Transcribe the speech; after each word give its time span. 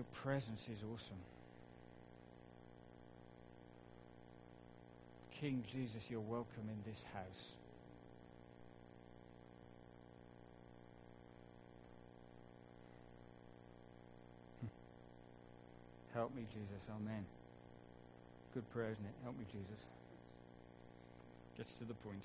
Your 0.00 0.06
presence 0.14 0.62
is 0.62 0.78
awesome. 0.82 1.20
King 5.38 5.62
Jesus, 5.70 6.04
you're 6.08 6.20
welcome 6.20 6.64
in 6.70 6.90
this 6.90 7.04
house. 7.12 7.52
Help 16.14 16.34
me, 16.34 16.46
Jesus. 16.50 16.82
Amen. 16.96 17.26
Good 18.54 18.70
prayer, 18.72 18.92
isn't 18.92 19.04
it? 19.04 19.12
Help 19.22 19.36
me, 19.38 19.44
Jesus. 19.52 19.84
Gets 21.58 21.74
to 21.74 21.84
the 21.84 21.92
point. 21.92 22.24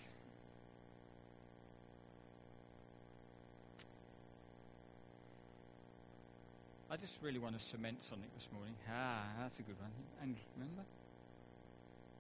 I 6.90 6.98
just 6.98 7.18
really 7.22 7.40
want 7.40 7.58
to 7.58 7.64
cement 7.64 7.98
something 8.04 8.30
this 8.38 8.48
morning. 8.54 8.76
Ah, 8.90 9.24
that's 9.42 9.58
a 9.60 9.64
good 9.64 9.80
one. 9.82 9.90
And 10.22 10.36
remember? 10.56 10.84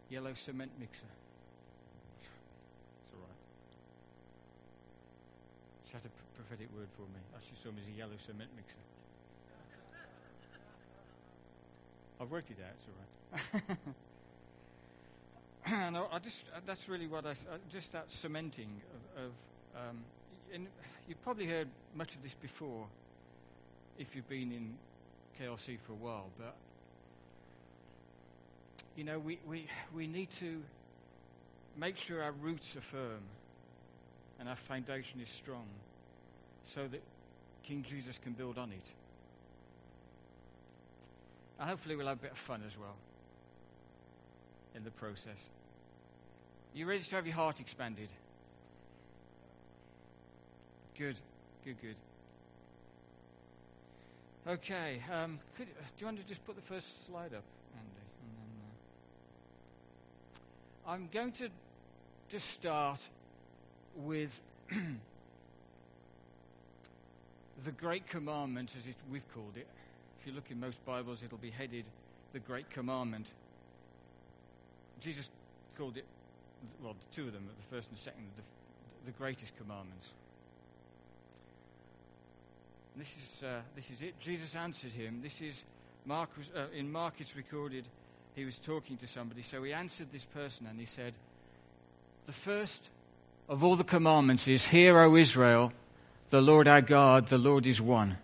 Yellow 0.09 0.33
cement 0.33 0.71
mixer. 0.79 1.05
It's 2.19 3.13
all 3.13 3.21
right. 3.21 3.41
She 5.87 5.93
had 5.93 6.01
a 6.05 6.13
prophetic 6.35 6.73
word 6.75 6.87
for 6.97 7.03
me. 7.03 7.21
She 7.45 7.55
saw 7.61 7.71
me 7.71 7.81
as 7.81 7.93
a 7.93 7.97
yellow 7.97 8.17
cement 8.25 8.49
mixer. 8.55 8.81
I've 12.19 12.31
worked 12.31 12.49
it 12.49 12.57
out, 12.63 12.73
it's 12.73 12.87
all 12.89 13.77
right. 15.67 15.91
no, 15.93 16.07
I 16.11 16.19
just, 16.19 16.43
uh, 16.55 16.59
that's 16.65 16.87
really 16.87 17.07
what 17.07 17.25
I, 17.25 17.31
uh, 17.31 17.57
just 17.69 17.91
that 17.91 18.11
cementing 18.11 18.81
of, 19.17 19.25
of 19.25 19.31
um, 19.75 19.97
and 20.53 20.67
you've 21.07 21.21
probably 21.23 21.45
heard 21.45 21.67
much 21.93 22.15
of 22.15 22.23
this 22.23 22.33
before 22.33 22.87
if 23.97 24.15
you've 24.15 24.27
been 24.29 24.51
in 24.51 24.73
KLC 25.39 25.77
for 25.79 25.93
a 25.93 25.95
while, 25.95 26.29
but 26.37 26.55
you 28.95 29.03
know, 29.03 29.19
we, 29.19 29.39
we, 29.47 29.67
we 29.93 30.07
need 30.07 30.31
to 30.31 30.61
make 31.77 31.97
sure 31.97 32.23
our 32.23 32.31
roots 32.31 32.75
are 32.75 32.81
firm 32.81 33.21
and 34.39 34.47
our 34.47 34.55
foundation 34.55 35.19
is 35.21 35.29
strong 35.29 35.65
so 36.65 36.87
that 36.87 37.01
King 37.63 37.85
Jesus 37.87 38.17
can 38.17 38.33
build 38.33 38.57
on 38.57 38.71
it. 38.71 38.87
And 41.59 41.69
hopefully, 41.69 41.95
we'll 41.95 42.07
have 42.07 42.19
a 42.19 42.21
bit 42.21 42.31
of 42.31 42.37
fun 42.37 42.61
as 42.65 42.77
well 42.77 42.95
in 44.75 44.83
the 44.83 44.91
process. 44.91 45.39
You 46.73 46.85
ready 46.85 47.01
to 47.01 47.15
have 47.15 47.25
your 47.25 47.35
heart 47.35 47.59
expanded? 47.61 48.09
Good, 50.97 51.15
good, 51.63 51.81
good. 51.81 51.95
Okay, 54.47 55.01
um, 55.11 55.39
could, 55.57 55.65
do 55.65 55.73
you 55.97 56.05
want 56.05 56.19
to 56.19 56.27
just 56.27 56.45
put 56.45 56.55
the 56.55 56.61
first 56.61 57.07
slide 57.07 57.33
up, 57.33 57.43
Andy? 57.73 57.89
Then, 58.37 58.45
uh, 60.85 60.91
I'm 60.91 61.09
going 61.11 61.31
to 61.33 61.49
just 62.29 62.51
start 62.51 62.99
with 63.95 64.39
the 67.63 67.71
Great 67.71 68.05
Commandment, 68.05 68.75
as 68.79 68.85
it, 68.85 68.93
we've 69.11 69.27
called 69.33 69.53
it. 69.55 69.65
If 70.21 70.27
you 70.27 70.33
look 70.33 70.51
in 70.51 70.59
most 70.59 70.77
Bibles, 70.85 71.23
it'll 71.25 71.39
be 71.39 71.49
headed 71.49 71.85
the 72.31 72.39
Great 72.39 72.69
Commandment. 72.69 73.31
Jesus 75.01 75.27
called 75.75 75.97
it, 75.97 76.05
well, 76.83 76.93
the 76.93 77.15
two 77.15 77.25
of 77.25 77.33
them, 77.33 77.47
the 77.47 77.75
first 77.75 77.89
and 77.89 77.97
the 77.97 78.01
second, 78.01 78.25
the, 78.37 78.43
the 79.11 79.17
greatest 79.17 79.57
commandments. 79.57 80.09
This 82.97 83.09
is, 83.17 83.43
uh, 83.43 83.59
this 83.75 83.91
is 83.91 84.01
it. 84.01 84.17
Jesus 84.21 84.55
answered 84.55 84.93
him. 84.93 85.19
This 85.21 85.41
is 85.41 85.63
Mark 86.05 86.29
was, 86.37 86.49
uh, 86.55 86.67
in 86.73 86.89
Mark. 86.89 87.15
It's 87.19 87.35
recorded. 87.35 87.83
He 88.35 88.45
was 88.45 88.57
talking 88.57 88.95
to 88.97 89.07
somebody, 89.07 89.41
so 89.41 89.63
he 89.63 89.73
answered 89.73 90.07
this 90.13 90.23
person 90.23 90.67
and 90.67 90.79
he 90.79 90.85
said, 90.85 91.13
"The 92.25 92.33
first 92.33 92.89
of 93.49 93.63
all 93.63 93.75
the 93.75 93.83
commandments 93.83 94.47
is, 94.47 94.67
Hear, 94.67 94.99
O 94.99 95.15
Israel, 95.15 95.73
the 96.29 96.41
Lord 96.41 96.67
our 96.67 96.81
God, 96.81 97.27
the 97.27 97.37
Lord 97.37 97.65
is 97.65 97.81
one." 97.81 98.17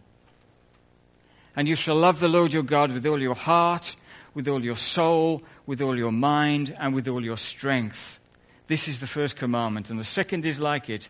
And 1.55 1.67
you 1.67 1.75
shall 1.75 1.97
love 1.97 2.21
the 2.21 2.29
Lord 2.29 2.53
your 2.53 2.63
God 2.63 2.93
with 2.93 3.05
all 3.05 3.21
your 3.21 3.35
heart, 3.35 3.97
with 4.33 4.47
all 4.47 4.63
your 4.63 4.77
soul, 4.77 5.43
with 5.65 5.81
all 5.81 5.97
your 5.97 6.13
mind, 6.13 6.73
and 6.79 6.95
with 6.95 7.09
all 7.09 7.23
your 7.23 7.37
strength. 7.37 8.19
This 8.67 8.87
is 8.87 9.01
the 9.01 9.07
first 9.07 9.35
commandment. 9.35 9.89
And 9.89 9.99
the 9.99 10.05
second 10.05 10.45
is 10.45 10.61
like 10.61 10.89
it 10.89 11.09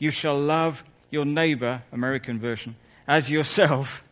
you 0.00 0.10
shall 0.10 0.38
love 0.38 0.82
your 1.10 1.24
neighbor, 1.24 1.82
American 1.92 2.38
version, 2.38 2.76
as 3.06 3.30
yourself. 3.30 4.02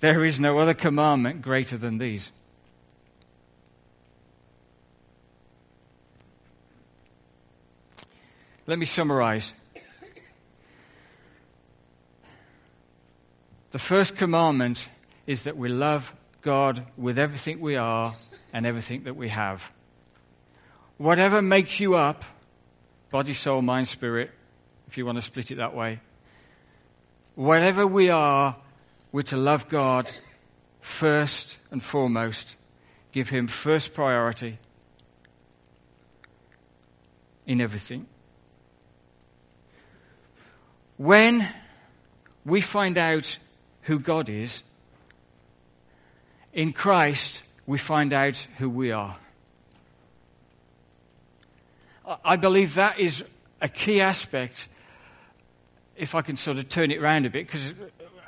There 0.00 0.24
is 0.24 0.38
no 0.40 0.58
other 0.58 0.74
commandment 0.74 1.42
greater 1.42 1.76
than 1.76 1.98
these. 1.98 2.32
Let 8.66 8.78
me 8.78 8.86
summarize. 8.86 9.54
The 13.70 13.78
first 13.78 14.16
commandment 14.16 14.88
is 15.26 15.44
that 15.44 15.56
we 15.56 15.68
love 15.68 16.14
God 16.40 16.86
with 16.96 17.18
everything 17.18 17.60
we 17.60 17.76
are 17.76 18.14
and 18.52 18.64
everything 18.64 19.04
that 19.04 19.16
we 19.16 19.28
have. 19.28 19.70
Whatever 20.98 21.42
makes 21.42 21.78
you 21.78 21.94
up, 21.94 22.24
body, 23.10 23.34
soul, 23.34 23.62
mind, 23.62 23.88
spirit, 23.88 24.30
if 24.88 24.96
you 24.96 25.04
want 25.04 25.16
to 25.16 25.22
split 25.22 25.50
it 25.50 25.56
that 25.56 25.74
way, 25.74 26.00
whatever 27.36 27.86
we 27.86 28.10
are, 28.10 28.56
we're 29.12 29.22
to 29.22 29.36
love 29.36 29.68
God 29.68 30.10
first 30.80 31.58
and 31.70 31.80
foremost, 31.82 32.56
give 33.12 33.28
Him 33.28 33.46
first 33.46 33.94
priority 33.94 34.58
in 37.46 37.60
everything. 37.60 38.06
When 40.96 41.48
we 42.44 42.60
find 42.60 42.98
out 42.98 43.38
who 43.82 44.00
God 44.00 44.28
is, 44.28 44.62
in 46.52 46.72
Christ, 46.72 47.42
we 47.66 47.76
find 47.76 48.12
out 48.12 48.46
who 48.56 48.70
we 48.70 48.90
are. 48.90 49.16
I 52.24 52.36
believe 52.36 52.76
that 52.76 52.98
is 52.98 53.24
a 53.60 53.68
key 53.68 54.00
aspect, 54.00 54.68
if 55.96 56.14
I 56.14 56.22
can 56.22 56.36
sort 56.36 56.58
of 56.58 56.68
turn 56.68 56.90
it 56.90 56.98
around 56.98 57.26
a 57.26 57.30
bit, 57.30 57.46
because 57.46 57.74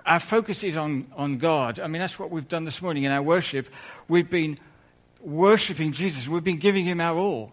our 0.07 0.21
focus 0.21 0.65
is 0.65 0.77
on, 0.77 1.07
on 1.17 1.39
God. 1.39 1.79
I 1.81 1.87
mean, 1.87 2.01
that's 2.01 2.19
what 2.19 2.31
we've 2.31 2.49
done 2.49 2.65
this 2.65 2.81
morning 2.81 3.05
in 3.05 3.13
our 3.13 3.23
worship. 3.23 3.69
We've 4.09 4.29
been 4.29 4.59
worshipping 5.21 5.93
Jesus, 5.93 6.29
we've 6.29 6.45
been 6.45 6.59
giving 6.59 6.85
him 6.85 7.01
our 7.01 7.17
all. 7.17 7.53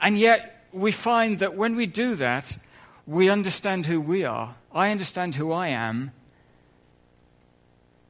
And 0.00 0.18
yet, 0.18 0.66
we 0.72 0.92
find 0.92 1.38
that 1.40 1.54
when 1.54 1.76
we 1.76 1.86
do 1.86 2.14
that, 2.16 2.56
we 3.06 3.28
understand 3.28 3.86
who 3.86 4.00
we 4.00 4.24
are. 4.24 4.54
I 4.72 4.90
understand 4.90 5.34
who 5.34 5.52
I 5.52 5.68
am 5.68 6.12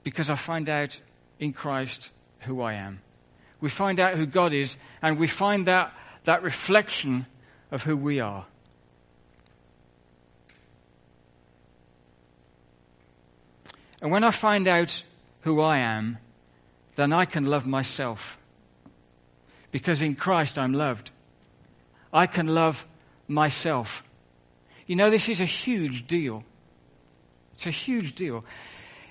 because 0.03 0.31
I 0.31 0.35
find 0.35 0.69
out 0.69 1.01
in 1.39 1.53
Christ 1.53 2.11
who 2.41 2.61
I 2.61 2.75
am. 2.75 3.01
We 3.61 3.69
find 3.69 4.01
out 4.01 4.15
who 4.15 4.27
God 4.27 4.53
is, 4.53 4.77
and 5.03 5.19
we 5.19 5.27
find 5.27 5.67
that, 5.67 5.93
that 6.25 6.43
reflection 6.43 7.27
of 7.71 7.83
who 7.83 7.97
we 7.97 8.21
are. 8.21 8.47
And 14.01 14.11
when 14.11 14.25
I 14.25 14.31
find 14.31 14.67
out 14.67 15.03
who 15.43 15.61
I 15.61 15.79
am, 15.79 16.19
then 16.95 17.13
I 17.13 17.25
can 17.25 17.45
love 17.45 17.67
myself. 17.67 18.39
Because 19.71 20.03
in 20.03 20.15
Christ 20.15 20.59
I'm 20.59 20.73
loved. 20.73 21.11
I 22.13 22.27
can 22.27 22.49
love 22.49 22.87
myself. 23.29 24.03
You 24.87 24.97
know, 24.97 25.11
this 25.11 25.29
is 25.29 25.41
a 25.41 25.45
huge 25.45 26.07
deal. 26.07 26.45
It's 27.55 27.67
a 27.67 27.71
huge 27.71 28.15
deal. 28.15 28.45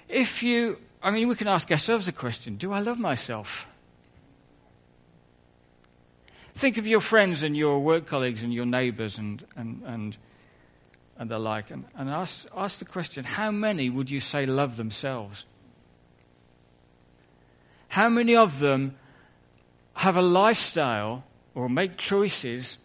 If 0.08 0.44
you 0.44 0.78
I 1.02 1.12
mean, 1.12 1.30
we 1.30 1.36
can 1.36 1.48
ask 1.48 1.72
ourselves 1.72 2.06
the 2.06 2.12
question 2.12 2.56
do 2.56 2.74
I 2.74 2.82
love 2.82 3.00
myself? 3.00 3.68
Think 6.54 6.78
of 6.78 6.86
your 6.86 7.00
friends 7.00 7.44
and 7.44 7.56
your 7.56 7.80
work 7.80 8.06
colleagues 8.06 8.44
and 8.44 8.54
your 8.54 8.66
neighbors 8.66 9.18
and, 9.18 9.46
and, 9.56 9.82
and, 9.86 10.18
and 11.20 11.30
the 11.30 11.38
like, 11.38 11.70
and, 11.70 11.84
and 11.96 12.10
ask, 12.10 12.48
ask 12.56 12.80
the 12.80 12.86
question 12.86 13.26
how 13.26 13.52
many 13.52 13.90
would 13.90 14.10
you 14.10 14.22
say 14.22 14.46
love 14.46 14.78
themselves? 14.78 15.46
How 17.90 18.08
many 18.08 18.36
of 18.36 18.60
them 18.60 18.96
have 19.96 20.16
a 20.16 20.22
lifestyle 20.22 21.26
or 21.54 21.68
make 21.68 21.98
choices 21.98 22.78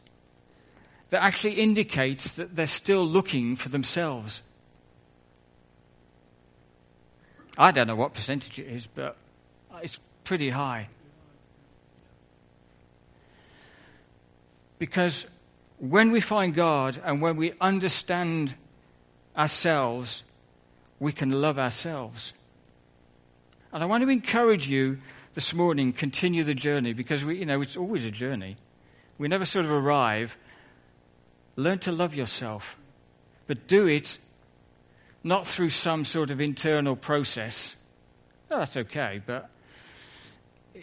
that 1.10 1.22
actually 1.22 1.54
indicates 1.54 2.32
that 2.32 2.56
they're 2.56 2.66
still 2.66 3.06
looking 3.06 3.54
for 3.54 3.68
themselves? 3.68 4.40
I 7.56 7.70
don't 7.70 7.86
know 7.86 7.94
what 7.94 8.14
percentage 8.14 8.58
it 8.58 8.66
is, 8.66 8.88
but 8.88 9.16
it's 9.80 10.00
pretty 10.24 10.50
high. 10.50 10.88
Because 14.80 15.26
when 15.90 16.10
we 16.10 16.20
find 16.20 16.54
God 16.54 17.00
and 17.04 17.20
when 17.20 17.36
we 17.36 17.52
understand 17.60 18.54
ourselves, 19.36 20.22
we 20.98 21.12
can 21.12 21.30
love 21.30 21.58
ourselves. 21.58 22.32
And 23.72 23.82
I 23.82 23.86
want 23.86 24.02
to 24.04 24.08
encourage 24.08 24.68
you 24.68 24.98
this 25.34 25.52
morning, 25.52 25.92
continue 25.92 26.44
the 26.44 26.54
journey 26.54 26.92
because 26.92 27.24
we, 27.24 27.38
you 27.38 27.46
know, 27.46 27.60
it's 27.60 27.76
always 27.76 28.04
a 28.04 28.10
journey. 28.10 28.56
We 29.18 29.28
never 29.28 29.44
sort 29.44 29.64
of 29.64 29.72
arrive. 29.72 30.38
Learn 31.56 31.78
to 31.80 31.92
love 31.92 32.14
yourself, 32.14 32.78
but 33.46 33.66
do 33.66 33.86
it 33.86 34.18
not 35.22 35.46
through 35.46 35.70
some 35.70 36.04
sort 36.04 36.30
of 36.30 36.40
internal 36.40 36.96
process. 36.96 37.76
Oh, 38.50 38.58
that's 38.58 38.76
okay, 38.76 39.22
but, 39.24 39.50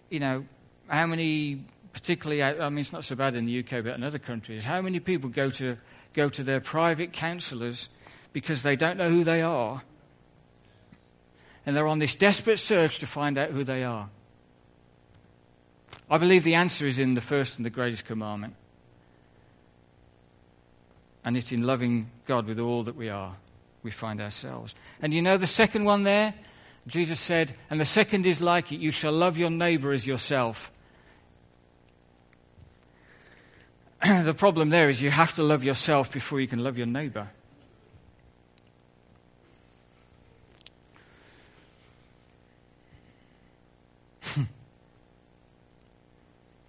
you 0.10 0.20
know, 0.20 0.46
how 0.88 1.06
many, 1.08 1.64
particularly, 1.94 2.44
I 2.44 2.70
mean, 2.70 2.80
it's 2.80 2.94
not 2.94 3.04
so 3.04 3.16
bad 3.16 3.36
in 3.36 3.46
the 3.46 3.60
UK, 3.60 3.84
but 3.84 3.96
in 3.96 4.04
other 4.04 4.20
countries, 4.20 4.64
how 4.64 4.82
many 4.82 5.00
people 5.00 5.30
go 5.30 5.50
to, 5.52 5.78
go 6.14 6.30
to 6.30 6.44
their 6.44 6.62
private 6.62 7.12
counselors 7.12 7.90
because 8.34 8.64
they 8.64 8.76
don't 8.76 8.98
know 8.98 9.10
who 9.10 9.24
they 9.24 9.42
are? 9.42 9.84
And 11.66 11.76
they're 11.76 11.88
on 11.88 12.00
this 12.00 12.16
desperate 12.16 12.60
search 12.60 13.00
to 13.00 13.08
find 13.08 13.38
out 13.38 13.52
who 13.52 13.64
they 13.64 13.84
are. 13.84 14.10
I 16.10 16.18
believe 16.18 16.44
the 16.44 16.56
answer 16.56 16.86
is 16.86 17.00
in 17.00 17.14
the 17.14 17.22
first 17.22 17.58
and 17.58 17.66
the 17.66 17.70
greatest 17.70 18.06
commandment. 18.06 18.56
And 21.24 21.38
it's 21.38 21.52
in 21.52 21.66
loving 21.66 22.10
God 22.26 22.48
with 22.48 22.60
all 22.60 22.84
that 22.84 22.96
we 22.96 23.10
are, 23.10 23.36
we 23.84 23.92
find 23.92 24.20
ourselves. 24.20 24.74
And 25.02 25.14
you 25.14 25.22
know 25.22 25.38
the 25.38 25.48
second 25.48 25.86
one 25.86 26.04
there? 26.04 26.34
Jesus 26.88 27.20
said, 27.20 27.54
and 27.70 27.80
the 27.80 27.86
second 27.86 28.26
is 28.26 28.42
like 28.42 28.72
it 28.72 28.80
you 28.80 28.92
shall 28.92 29.14
love 29.14 29.38
your 29.38 29.52
neighbor 29.52 29.92
as 29.92 30.08
yourself. 30.08 30.72
the 34.24 34.34
problem 34.34 34.70
there 34.70 34.90
is 34.90 35.02
you 35.02 35.12
have 35.12 35.34
to 35.34 35.44
love 35.44 35.64
yourself 35.64 36.12
before 36.12 36.40
you 36.42 36.48
can 36.48 36.64
love 36.64 36.76
your 36.76 36.88
neighbor. 36.88 37.28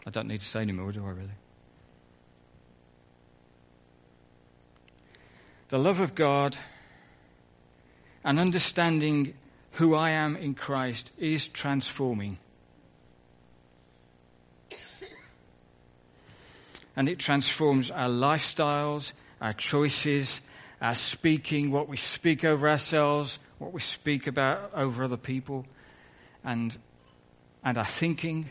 I 0.06 0.10
don't 0.10 0.26
need 0.26 0.40
to 0.40 0.46
say 0.46 0.60
anymore, 0.60 0.92
do 0.92 1.06
I 1.06 1.10
really? 1.10 1.30
The 5.70 5.78
love 5.78 6.00
of 6.00 6.14
God 6.14 6.58
and 8.22 8.38
understanding 8.38 9.32
who 9.72 9.94
I 9.94 10.10
am 10.10 10.36
in 10.36 10.54
Christ 10.54 11.12
is 11.16 11.48
transforming. 11.48 12.36
And 16.96 17.08
it 17.08 17.18
transforms 17.18 17.90
our 17.90 18.08
lifestyles, 18.08 19.12
our 19.40 19.52
choices, 19.52 20.40
our 20.80 20.94
speaking, 20.94 21.70
what 21.70 21.88
we 21.88 21.96
speak 21.96 22.44
over 22.44 22.68
ourselves, 22.68 23.38
what 23.58 23.72
we 23.72 23.80
speak 23.80 24.26
about 24.26 24.70
over 24.74 25.04
other 25.04 25.16
people, 25.16 25.64
and, 26.44 26.76
and 27.64 27.78
our 27.78 27.86
thinking 27.86 28.50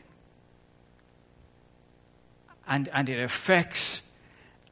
and, 2.72 2.88
and 2.94 3.10
it 3.10 3.22
affects 3.22 4.02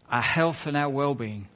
our 0.10 0.22
health 0.22 0.65
and 0.65 0.77
our 0.77 0.89
well 0.89 1.13
being. 1.13 1.50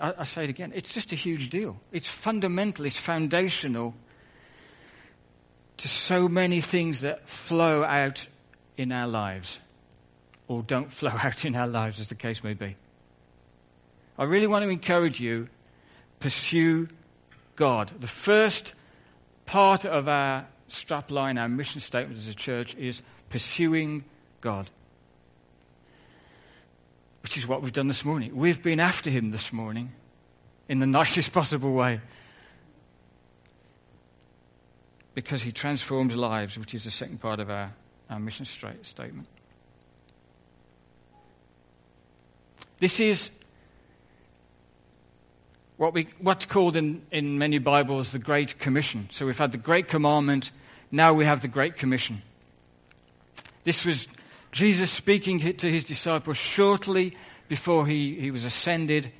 I, 0.00 0.14
I, 0.18 0.22
say 0.24 0.44
it 0.44 0.50
again, 0.50 0.72
it's 0.74 0.92
just 0.92 1.12
a 1.12 1.16
huge 1.16 1.50
deal. 1.50 1.80
It's 1.92 2.08
fundamental, 2.08 2.84
it's 2.84 2.96
foundational 2.98 3.94
to 5.76 5.88
so 5.88 6.28
many 6.28 6.60
things 6.60 7.02
that 7.02 7.28
flow 7.28 7.84
out 7.84 8.26
in 8.76 8.90
our 8.92 9.06
lives 9.06 9.60
or 10.48 10.62
don't 10.62 10.90
flow 10.90 11.10
out 11.22 11.44
in 11.44 11.54
our 11.54 11.68
lives, 11.68 12.00
as 12.00 12.08
the 12.08 12.14
case 12.14 12.42
may 12.42 12.54
be. 12.54 12.76
I 14.18 14.24
really 14.24 14.48
want 14.48 14.64
to 14.64 14.68
encourage 14.68 15.20
you 15.20 15.46
pursue 16.18 16.88
God. 17.54 17.92
The 18.00 18.08
first 18.08 18.74
part 19.46 19.84
of 19.84 20.08
our 20.08 20.46
strapline, 20.68 21.40
our 21.40 21.48
mission 21.48 21.80
statement 21.80 22.18
as 22.18 22.26
a 22.26 22.34
church 22.34 22.74
is 22.74 23.02
pursuing 23.30 24.04
God. 24.40 24.70
Which 27.22 27.36
is 27.36 27.46
what 27.46 27.62
we've 27.62 27.72
done 27.72 27.88
this 27.88 28.04
morning. 28.04 28.34
We've 28.34 28.62
been 28.62 28.80
after 28.80 29.10
him 29.10 29.30
this 29.30 29.52
morning 29.52 29.92
in 30.68 30.80
the 30.80 30.86
nicest 30.98 31.32
possible 31.32 31.74
way. 31.74 32.00
Because 35.14 35.42
he 35.42 35.50
transforms 35.50 36.14
lives, 36.14 36.58
which 36.58 36.74
is 36.74 36.84
the 36.84 36.90
second 36.90 37.20
part 37.20 37.40
of 37.40 37.50
our, 37.50 37.72
our 38.08 38.20
mission 38.20 38.46
statement. 38.46 39.26
This 42.78 43.00
is 43.00 43.30
what 45.78 45.94
we, 45.94 46.08
what's 46.20 46.46
called 46.46 46.76
in, 46.76 47.02
in 47.10 47.38
many 47.38 47.58
Bibles 47.58 48.12
the 48.12 48.18
Great 48.18 48.58
Commission. 48.58 49.08
So 49.10 49.26
we've 49.26 49.38
had 49.38 49.52
the 49.52 49.58
Great 49.58 49.88
Commandment, 49.88 50.50
now 50.90 51.12
we 51.12 51.24
have 51.24 51.42
the 51.42 51.48
Great 51.48 51.76
Commission. 51.76 52.22
This 53.64 53.84
was 53.84 54.06
Jesus 54.52 54.90
speaking 54.90 55.38
to 55.40 55.70
his 55.70 55.84
disciples 55.84 56.36
shortly 56.36 57.14
before 57.48 57.86
he, 57.86 58.18
he 58.20 58.30
was 58.30 58.44
ascended 58.44 59.12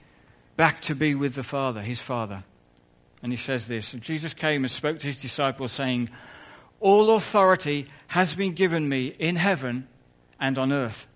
back 0.57 0.81
to 0.83 0.95
be 0.95 1.15
with 1.15 1.35
the 1.35 1.43
Father, 1.43 1.83
his 1.83 2.01
Father. 2.01 2.45
And 3.23 3.33
he 3.33 3.39
says 3.39 3.67
this 3.67 3.93
Jesus 3.93 4.35
came 4.35 4.65
and 4.65 4.71
spoke 4.71 4.99
to 5.01 5.07
his 5.07 5.19
disciples, 5.19 5.73
saying, 5.73 6.11
All 6.81 7.17
authority 7.17 7.87
has 8.09 8.35
been 8.35 8.53
given 8.53 8.89
me 8.89 9.09
in 9.19 9.37
heaven 9.37 9.89
and 10.41 10.59
on 10.59 10.73
earth. 10.73 11.07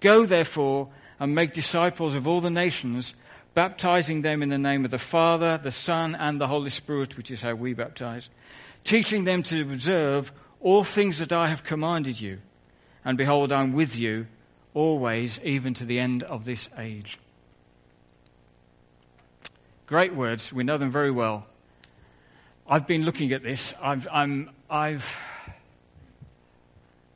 Go, 0.00 0.24
therefore, 0.24 0.88
and 1.18 1.34
make 1.34 1.52
disciples 1.52 2.14
of 2.14 2.28
all 2.28 2.40
the 2.40 2.50
nations 2.50 3.14
baptizing 3.54 4.22
them 4.22 4.40
in 4.40 4.50
the 4.50 4.58
name 4.58 4.84
of 4.84 4.92
the 4.92 4.98
Father, 4.98 5.58
the 5.58 5.72
Son, 5.72 6.14
and 6.14 6.40
the 6.40 6.46
Holy 6.46 6.70
Spirit, 6.70 7.16
which 7.16 7.30
is 7.30 7.42
how 7.42 7.54
we 7.54 7.74
baptize, 7.74 8.30
teaching 8.84 9.24
them 9.24 9.42
to 9.42 9.62
observe 9.62 10.30
all 10.60 10.84
things 10.84 11.18
that 11.18 11.32
I 11.32 11.48
have 11.48 11.64
commanded 11.64 12.20
you. 12.20 12.38
And 13.04 13.16
behold, 13.16 13.52
I'm 13.52 13.72
with 13.72 13.96
you 13.96 14.26
always, 14.74 15.40
even 15.42 15.74
to 15.74 15.84
the 15.84 15.98
end 15.98 16.22
of 16.22 16.44
this 16.44 16.68
age. 16.76 17.18
Great 19.86 20.14
words. 20.14 20.52
We 20.52 20.64
know 20.64 20.76
them 20.76 20.90
very 20.90 21.10
well. 21.10 21.46
I've 22.68 22.86
been 22.86 23.04
looking 23.04 23.32
at 23.32 23.42
this. 23.42 23.72
I've, 23.80 24.06
I'm, 24.12 24.50
I've, 24.68 25.16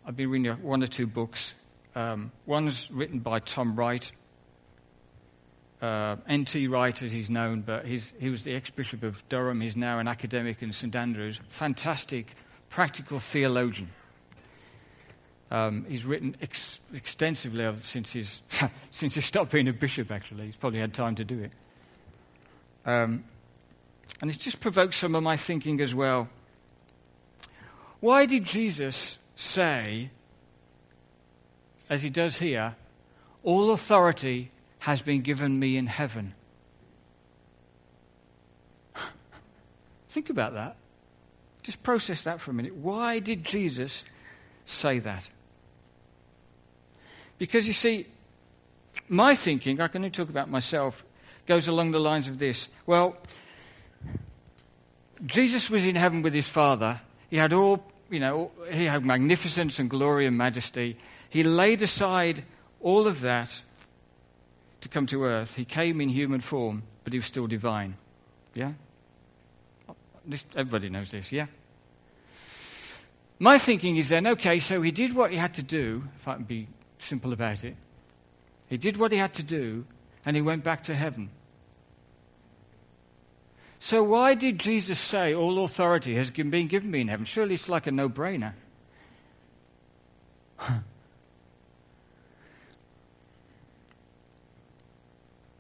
I've 0.07 0.17
been 0.17 0.31
reading 0.31 0.51
one 0.63 0.83
or 0.83 0.87
two 0.87 1.07
books. 1.07 1.55
Um, 1.95 2.33
one's 2.47 2.91
written 2.91 3.19
by 3.19 3.41
Tom 3.41 3.77
Wright, 3.77 4.11
uh, 5.83 6.17
N.T. 6.27 6.69
Wright, 6.69 7.03
as 7.03 7.13
he's 7.13 7.29
known, 7.29 7.61
but 7.61 7.85
he's, 7.85 8.15
he 8.19 8.31
was 8.31 8.45
the 8.45 8.55
ex 8.55 8.71
Bishop 8.71 9.03
of 9.03 9.29
Durham. 9.29 9.61
He's 9.61 9.77
now 9.77 9.99
an 9.99 10.09
academic 10.09 10.63
in 10.63 10.73
St. 10.73 10.97
Andrews. 10.97 11.39
Fantastic, 11.51 12.35
practical 12.71 13.19
theologian. 13.19 13.91
Um, 15.53 15.85
he's 15.87 16.05
written 16.07 16.35
ex- 16.41 16.81
extensively 16.95 17.71
since, 17.83 18.11
he's, 18.13 18.43
since 18.91 19.15
he 19.15 19.21
stopped 19.21 19.53
being 19.53 19.69
a 19.69 19.73
bishop, 19.73 20.11
actually. 20.11 20.47
He's 20.47 20.57
probably 20.57 20.81
had 20.81 20.95
time 20.95 21.15
to 21.17 21.25
do 21.25 21.41
it. 21.41 21.53
Um, 22.87 23.25
and 24.23 24.31
it's 24.31 24.43
just 24.43 24.61
provoked 24.61 24.95
some 24.95 25.15
of 25.15 25.23
my 25.23 25.37
thinking 25.37 25.81
as 25.83 25.95
well. 25.95 26.31
Why 28.01 28.25
did 28.25 28.45
Jesus 28.45 29.19
say, 29.37 30.09
as 31.91 32.03
he 32.03 32.09
does 32.09 32.39
here, 32.39 32.75
all 33.43 33.73
authority 33.73 34.51
has 34.81 35.03
been 35.03 35.21
given 35.21 35.59
me 35.59 35.77
in 35.77 35.87
heaven. 35.87 36.35
Think 40.09 40.31
about 40.31 40.55
that. 40.55 40.77
Just 41.63 41.83
process 41.83 42.23
that 42.23 42.41
for 42.41 42.53
a 42.53 42.55
minute. 42.55 42.75
Why 42.75 43.19
did 43.19 43.45
Jesus 43.45 44.03
say 44.65 44.99
that? 45.01 45.29
Because 47.43 47.67
you 47.67 47.73
see, 47.73 48.07
my 49.09 49.35
thinking, 49.35 49.81
I 49.81 49.89
can 49.89 50.03
only 50.03 50.11
talk 50.11 50.29
about 50.29 50.49
myself, 50.49 51.05
goes 51.45 51.67
along 51.67 51.91
the 51.91 51.99
lines 51.99 52.29
of 52.29 52.39
this. 52.39 52.69
Well, 52.87 53.17
Jesus 55.27 55.69
was 55.69 55.85
in 55.85 55.97
heaven 55.97 56.23
with 56.23 56.35
his 56.35 56.47
Father. 56.47 57.01
He 57.31 57.39
had 57.39 57.53
all, 57.53 57.85
you 58.11 58.21
know, 58.21 58.53
he 58.71 58.85
had 58.85 59.05
magnificence 59.05 59.81
and 59.81 59.91
glory 59.91 60.25
and 60.25 60.39
majesty. 60.39 60.97
He 61.31 61.43
laid 61.43 61.83
aside 61.83 62.45
all 62.81 63.09
of 63.09 63.23
that 63.23 63.61
to 64.83 64.89
come 64.89 65.07
to 65.07 65.25
earth, 65.25 65.57
he 65.57 65.65
came 65.65 66.01
in 66.01 66.11
human 66.11 66.41
form, 66.41 66.85
but 67.03 67.13
he 67.13 67.19
was 67.19 67.27
still 67.27 67.49
divine. 67.49 67.97
Yeah? 68.55 68.75
This, 70.25 70.45
everybody 70.55 70.91
knows 70.91 71.11
this, 71.11 71.33
yeah? 71.33 71.47
My 73.41 73.59
thinking 73.59 73.97
is 73.97 74.11
then, 74.11 74.29
okay, 74.29 74.61
so 74.61 74.81
he 74.81 74.93
did 74.93 75.13
what 75.13 75.33
he 75.33 75.37
had 75.39 75.55
to 75.55 75.63
do, 75.65 76.05
if 76.15 76.29
I 76.29 76.35
can 76.37 76.45
be 76.45 76.69
simple 77.03 77.33
about 77.33 77.65
it. 77.65 77.77
He 78.69 78.79
did 78.79 78.97
what 78.97 79.13
he 79.13 79.19
had 79.19 79.35
to 79.35 79.43
do, 79.43 79.85
and 80.25 80.35
he 80.37 80.43
went 80.43 80.65
back 80.65 80.83
to 80.85 80.95
heaven. 80.95 81.31
So, 83.79 84.05
why 84.05 84.35
did 84.35 84.61
Jesus 84.61 85.01
say, 85.01 85.35
All 85.35 85.65
authority 85.65 86.15
has 86.15 86.31
been 86.31 86.69
given 86.69 86.91
me 86.91 87.01
in 87.01 87.09
heaven? 87.09 87.25
Surely 87.25 87.55
it's 87.55 87.69
like 87.69 87.87
a 87.87 87.91
no 87.91 88.09
brainer. 88.09 88.55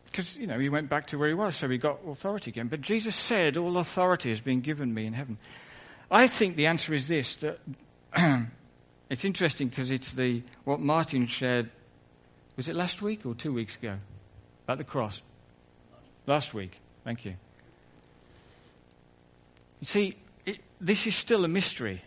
because, 0.04 0.36
you 0.38 0.46
know, 0.46 0.58
he 0.58 0.68
went 0.68 0.88
back 0.88 1.08
to 1.08 1.18
where 1.18 1.28
he 1.28 1.34
was, 1.34 1.56
so 1.56 1.68
he 1.68 1.78
got 1.78 1.98
authority 2.06 2.52
again. 2.52 2.68
But 2.68 2.80
Jesus 2.80 3.16
said, 3.16 3.56
All 3.56 3.76
authority 3.76 4.30
has 4.30 4.40
been 4.40 4.60
given 4.60 4.94
me 4.94 5.06
in 5.06 5.14
heaven. 5.14 5.36
I 6.10 6.28
think 6.28 6.56
the 6.56 6.66
answer 6.66 6.94
is 6.94 7.08
this 7.08 7.36
that 7.36 7.58
it's 9.12 9.26
interesting 9.26 9.68
because 9.68 9.90
it's 9.90 10.12
the 10.12 10.42
what 10.64 10.80
Martin 10.80 11.26
shared. 11.26 11.68
Was 12.56 12.66
it 12.66 12.74
last 12.74 13.02
week 13.02 13.26
or 13.26 13.34
two 13.34 13.52
weeks 13.52 13.76
ago? 13.76 13.98
About 14.64 14.78
the 14.78 14.84
cross. 14.84 15.20
Last 16.26 16.54
week. 16.54 16.80
Thank 17.04 17.26
you. 17.26 17.34
You 19.80 19.86
see, 19.86 20.16
it, 20.46 20.60
this 20.80 21.06
is 21.06 21.14
still 21.14 21.44
a 21.44 21.48
mystery, 21.48 22.00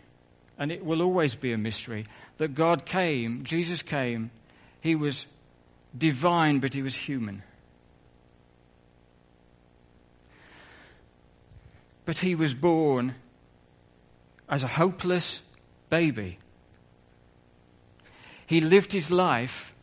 and 0.58 0.72
it 0.72 0.84
will 0.84 1.00
always 1.00 1.36
be 1.36 1.52
a 1.52 1.58
mystery 1.58 2.06
that 2.38 2.54
God 2.54 2.84
came, 2.84 3.44
Jesus 3.44 3.82
came, 3.82 4.32
he 4.80 4.96
was 4.96 5.26
divine, 5.96 6.58
but 6.58 6.74
he 6.74 6.82
was 6.82 6.96
human. 6.96 7.44
But 12.04 12.18
he 12.18 12.34
was 12.34 12.52
born 12.52 13.14
as 14.48 14.64
a 14.64 14.68
hopeless 14.68 15.42
baby. 15.88 16.38
He 18.46 18.60
lived 18.60 18.92
his 18.92 19.10
life 19.10 19.74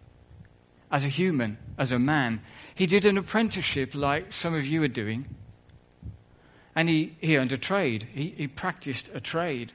as 0.92 1.04
a 1.04 1.10
human, 1.10 1.58
as 1.78 1.92
a 1.92 2.00
man. 2.00 2.42
He 2.76 2.86
did 2.88 3.06
an 3.06 3.18
apprenticeship 3.18 3.94
like 3.94 4.32
some 4.32 4.54
of 4.54 4.66
you 4.66 4.82
are 4.84 4.88
doing. 4.88 5.26
And 6.76 6.90
he, 6.90 7.16
he 7.20 7.38
earned 7.38 7.52
a 7.52 7.58
trade. 7.58 8.08
He, 8.14 8.34
he 8.38 8.48
practiced 8.48 9.10
a 9.14 9.20
trade. 9.20 9.74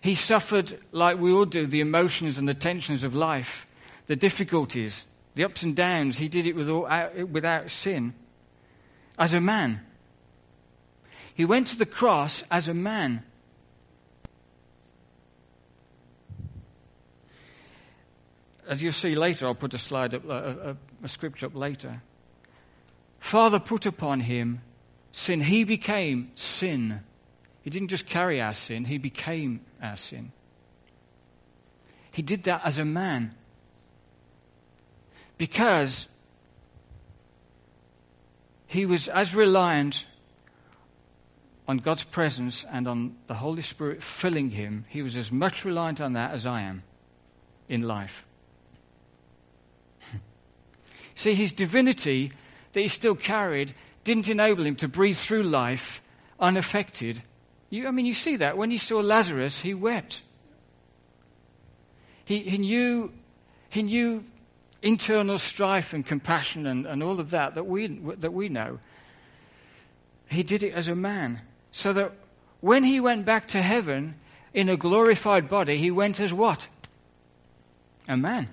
He 0.00 0.14
suffered, 0.14 0.78
like 0.92 1.18
we 1.18 1.32
all 1.32 1.44
do, 1.44 1.66
the 1.66 1.80
emotions 1.80 2.38
and 2.38 2.48
the 2.48 2.54
tensions 2.54 3.02
of 3.02 3.14
life, 3.14 3.66
the 4.06 4.16
difficulties, 4.16 5.06
the 5.34 5.44
ups 5.44 5.62
and 5.62 5.76
downs. 5.76 6.18
He 6.18 6.28
did 6.28 6.46
it 6.46 6.56
without, 6.56 7.16
without 7.28 7.70
sin 7.70 8.14
as 9.18 9.34
a 9.34 9.40
man. 9.40 9.80
He 11.34 11.44
went 11.44 11.68
to 11.68 11.78
the 11.78 11.86
cross 11.86 12.44
as 12.50 12.68
a 12.68 12.74
man. 12.74 13.22
As 18.72 18.82
you'll 18.82 18.94
see 18.94 19.14
later, 19.14 19.46
I'll 19.46 19.54
put 19.54 19.74
a 19.74 19.78
slide 19.78 20.14
up, 20.14 20.24
a, 20.24 20.70
a, 20.70 20.76
a 21.04 21.08
scripture 21.08 21.44
up 21.44 21.54
later. 21.54 22.00
Father 23.18 23.60
put 23.60 23.84
upon 23.84 24.20
him 24.20 24.62
sin. 25.10 25.42
He 25.42 25.64
became 25.64 26.30
sin. 26.36 27.00
He 27.60 27.68
didn't 27.68 27.88
just 27.88 28.06
carry 28.06 28.40
our 28.40 28.54
sin, 28.54 28.86
he 28.86 28.96
became 28.96 29.60
our 29.82 29.98
sin. 29.98 30.32
He 32.14 32.22
did 32.22 32.44
that 32.44 32.62
as 32.64 32.78
a 32.78 32.86
man. 32.86 33.34
Because 35.36 36.06
he 38.66 38.86
was 38.86 39.06
as 39.06 39.34
reliant 39.34 40.06
on 41.68 41.76
God's 41.76 42.04
presence 42.04 42.64
and 42.72 42.88
on 42.88 43.16
the 43.26 43.34
Holy 43.34 43.60
Spirit 43.60 44.02
filling 44.02 44.48
him, 44.48 44.86
he 44.88 45.02
was 45.02 45.14
as 45.14 45.30
much 45.30 45.66
reliant 45.66 46.00
on 46.00 46.14
that 46.14 46.30
as 46.30 46.46
I 46.46 46.62
am 46.62 46.84
in 47.68 47.82
life. 47.82 48.24
See, 51.14 51.34
his 51.34 51.52
divinity 51.52 52.32
that 52.72 52.80
he 52.80 52.88
still 52.88 53.14
carried 53.14 53.74
didn't 54.04 54.28
enable 54.28 54.64
him 54.64 54.76
to 54.76 54.88
breathe 54.88 55.16
through 55.16 55.44
life 55.44 56.02
unaffected. 56.40 57.22
You, 57.70 57.88
I 57.88 57.90
mean, 57.90 58.06
you 58.06 58.14
see 58.14 58.36
that. 58.36 58.56
When 58.56 58.70
he 58.70 58.78
saw 58.78 58.98
Lazarus, 58.98 59.60
he 59.60 59.74
wept. 59.74 60.22
He, 62.24 62.40
he, 62.40 62.58
knew, 62.58 63.12
he 63.70 63.82
knew 63.82 64.24
internal 64.82 65.38
strife 65.38 65.92
and 65.92 66.04
compassion 66.04 66.66
and, 66.66 66.86
and 66.86 67.02
all 67.02 67.20
of 67.20 67.30
that 67.30 67.54
that 67.54 67.64
we, 67.64 67.86
that 67.86 68.32
we 68.32 68.48
know. 68.48 68.78
He 70.28 70.42
did 70.42 70.62
it 70.62 70.74
as 70.74 70.88
a 70.88 70.94
man. 70.94 71.40
So 71.70 71.92
that 71.92 72.12
when 72.60 72.84
he 72.84 73.00
went 73.00 73.24
back 73.24 73.48
to 73.48 73.62
heaven 73.62 74.14
in 74.52 74.68
a 74.68 74.76
glorified 74.76 75.48
body, 75.48 75.76
he 75.76 75.90
went 75.90 76.20
as 76.20 76.32
what? 76.32 76.68
A 78.08 78.16
man. 78.16 78.48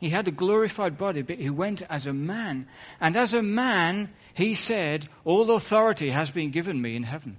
He 0.00 0.10
had 0.10 0.28
a 0.28 0.30
glorified 0.30 0.96
body, 0.96 1.22
but 1.22 1.38
he 1.38 1.50
went 1.50 1.82
as 1.90 2.06
a 2.06 2.12
man. 2.12 2.68
And 3.00 3.16
as 3.16 3.34
a 3.34 3.42
man, 3.42 4.10
he 4.32 4.54
said, 4.54 5.08
All 5.24 5.50
authority 5.50 6.10
has 6.10 6.30
been 6.30 6.50
given 6.50 6.80
me 6.80 6.94
in 6.94 7.02
heaven. 7.02 7.36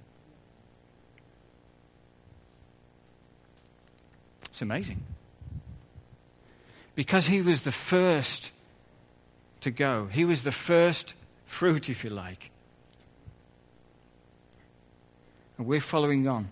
It's 4.44 4.60
amazing. 4.60 5.02
Because 6.94 7.26
he 7.26 7.40
was 7.40 7.64
the 7.64 7.72
first 7.72 8.52
to 9.62 9.70
go, 9.70 10.06
he 10.06 10.24
was 10.24 10.42
the 10.42 10.52
first 10.52 11.14
fruit, 11.46 11.88
if 11.88 12.04
you 12.04 12.10
like. 12.10 12.50
And 15.56 15.66
we're 15.66 15.80
following 15.80 16.28
on. 16.28 16.50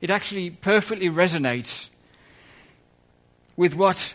It 0.00 0.10
actually 0.10 0.50
perfectly 0.50 1.08
resonates 1.08 1.88
with 3.56 3.74
what 3.74 4.14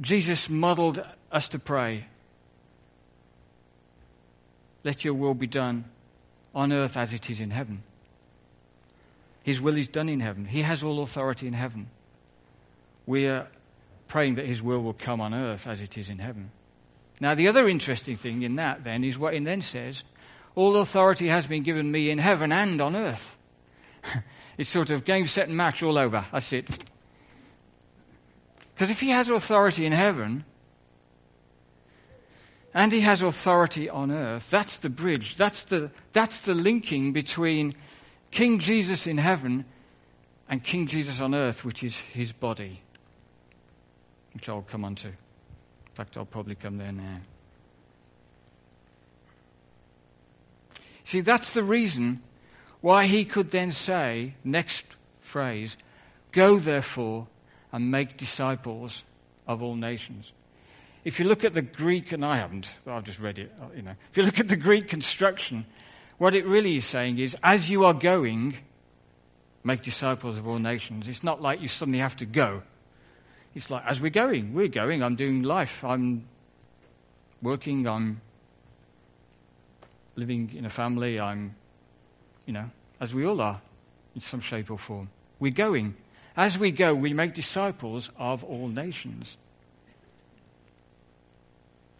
Jesus 0.00 0.48
modeled 0.48 1.04
us 1.30 1.48
to 1.48 1.58
pray. 1.58 2.06
Let 4.84 5.04
your 5.04 5.14
will 5.14 5.34
be 5.34 5.46
done 5.46 5.84
on 6.54 6.72
earth 6.72 6.96
as 6.96 7.12
it 7.12 7.28
is 7.28 7.40
in 7.40 7.50
heaven. 7.50 7.82
His 9.42 9.60
will 9.60 9.76
is 9.76 9.88
done 9.88 10.08
in 10.08 10.20
heaven. 10.20 10.44
He 10.44 10.62
has 10.62 10.82
all 10.82 11.02
authority 11.02 11.46
in 11.46 11.54
heaven. 11.54 11.88
We 13.06 13.26
are 13.26 13.48
praying 14.06 14.36
that 14.36 14.46
His 14.46 14.62
will 14.62 14.82
will 14.82 14.94
come 14.94 15.20
on 15.20 15.34
earth 15.34 15.66
as 15.66 15.80
it 15.80 15.96
is 15.96 16.08
in 16.08 16.18
heaven. 16.18 16.50
Now, 17.20 17.34
the 17.34 17.48
other 17.48 17.68
interesting 17.68 18.16
thing 18.16 18.42
in 18.42 18.56
that 18.56 18.84
then 18.84 19.04
is 19.04 19.18
what 19.18 19.34
it 19.34 19.44
then 19.44 19.62
says 19.62 20.04
All 20.54 20.76
authority 20.76 21.28
has 21.28 21.46
been 21.46 21.62
given 21.62 21.90
me 21.90 22.10
in 22.10 22.18
heaven 22.18 22.52
and 22.52 22.80
on 22.80 22.96
earth. 22.96 23.36
It's 24.58 24.68
sort 24.68 24.90
of 24.90 25.04
game, 25.04 25.28
set, 25.28 25.46
and 25.48 25.56
match 25.56 25.82
all 25.82 25.96
over. 25.96 26.26
That's 26.32 26.52
it. 26.52 26.66
Because 28.74 28.90
if 28.90 29.00
he 29.00 29.10
has 29.10 29.30
authority 29.30 29.86
in 29.86 29.92
heaven 29.92 30.44
and 32.74 32.92
he 32.92 33.00
has 33.00 33.22
authority 33.22 33.88
on 33.88 34.10
earth, 34.10 34.50
that's 34.50 34.78
the 34.78 34.90
bridge. 34.90 35.36
That's 35.36 35.64
the, 35.64 35.90
that's 36.12 36.40
the 36.42 36.54
linking 36.54 37.12
between 37.12 37.72
King 38.30 38.58
Jesus 38.58 39.06
in 39.06 39.18
heaven 39.18 39.64
and 40.48 40.62
King 40.62 40.86
Jesus 40.86 41.20
on 41.20 41.34
earth, 41.34 41.64
which 41.64 41.84
is 41.84 41.98
his 41.98 42.32
body, 42.32 42.82
which 44.34 44.48
I'll 44.48 44.62
come 44.62 44.84
on 44.84 44.96
to. 44.96 45.08
In 45.08 45.14
fact, 45.94 46.16
I'll 46.16 46.24
probably 46.24 46.56
come 46.56 46.78
there 46.78 46.92
now. 46.92 47.20
See, 51.04 51.20
that's 51.20 51.52
the 51.52 51.62
reason 51.62 52.22
why 52.80 53.06
he 53.06 53.24
could 53.24 53.50
then 53.50 53.70
say, 53.70 54.34
next 54.44 54.84
phrase, 55.20 55.76
go 56.32 56.58
therefore 56.58 57.26
and 57.72 57.90
make 57.90 58.16
disciples 58.16 59.02
of 59.46 59.62
all 59.62 59.74
nations. 59.74 60.32
If 61.04 61.18
you 61.18 61.26
look 61.26 61.44
at 61.44 61.54
the 61.54 61.62
Greek, 61.62 62.12
and 62.12 62.24
I 62.24 62.36
haven't, 62.36 62.68
I've 62.86 63.04
just 63.04 63.20
read 63.20 63.38
it, 63.38 63.52
uh, 63.60 63.66
you 63.74 63.82
know. 63.82 63.94
If 64.10 64.16
you 64.16 64.24
look 64.24 64.40
at 64.40 64.48
the 64.48 64.56
Greek 64.56 64.88
construction, 64.88 65.64
what 66.18 66.34
it 66.34 66.44
really 66.44 66.76
is 66.76 66.84
saying 66.84 67.18
is, 67.18 67.36
as 67.42 67.70
you 67.70 67.84
are 67.84 67.94
going, 67.94 68.58
make 69.64 69.82
disciples 69.82 70.38
of 70.38 70.46
all 70.46 70.58
nations. 70.58 71.08
It's 71.08 71.22
not 71.22 71.40
like 71.40 71.60
you 71.60 71.68
suddenly 71.68 72.00
have 72.00 72.16
to 72.16 72.26
go. 72.26 72.62
It's 73.54 73.70
like, 73.70 73.84
as 73.86 74.00
we're 74.00 74.10
going, 74.10 74.54
we're 74.54 74.68
going, 74.68 75.02
I'm 75.02 75.16
doing 75.16 75.42
life, 75.42 75.84
I'm 75.84 76.26
working, 77.42 77.86
I'm 77.86 78.20
living 80.16 80.52
in 80.54 80.64
a 80.64 80.70
family, 80.70 81.18
I'm 81.20 81.54
you 82.48 82.54
know, 82.54 82.70
as 82.98 83.14
we 83.14 83.26
all 83.26 83.42
are 83.42 83.60
in 84.14 84.22
some 84.22 84.40
shape 84.40 84.70
or 84.70 84.78
form. 84.78 85.10
We're 85.38 85.52
going. 85.52 85.94
As 86.34 86.58
we 86.58 86.70
go, 86.70 86.94
we 86.94 87.12
make 87.12 87.34
disciples 87.34 88.10
of 88.16 88.42
all 88.42 88.68
nations. 88.68 89.36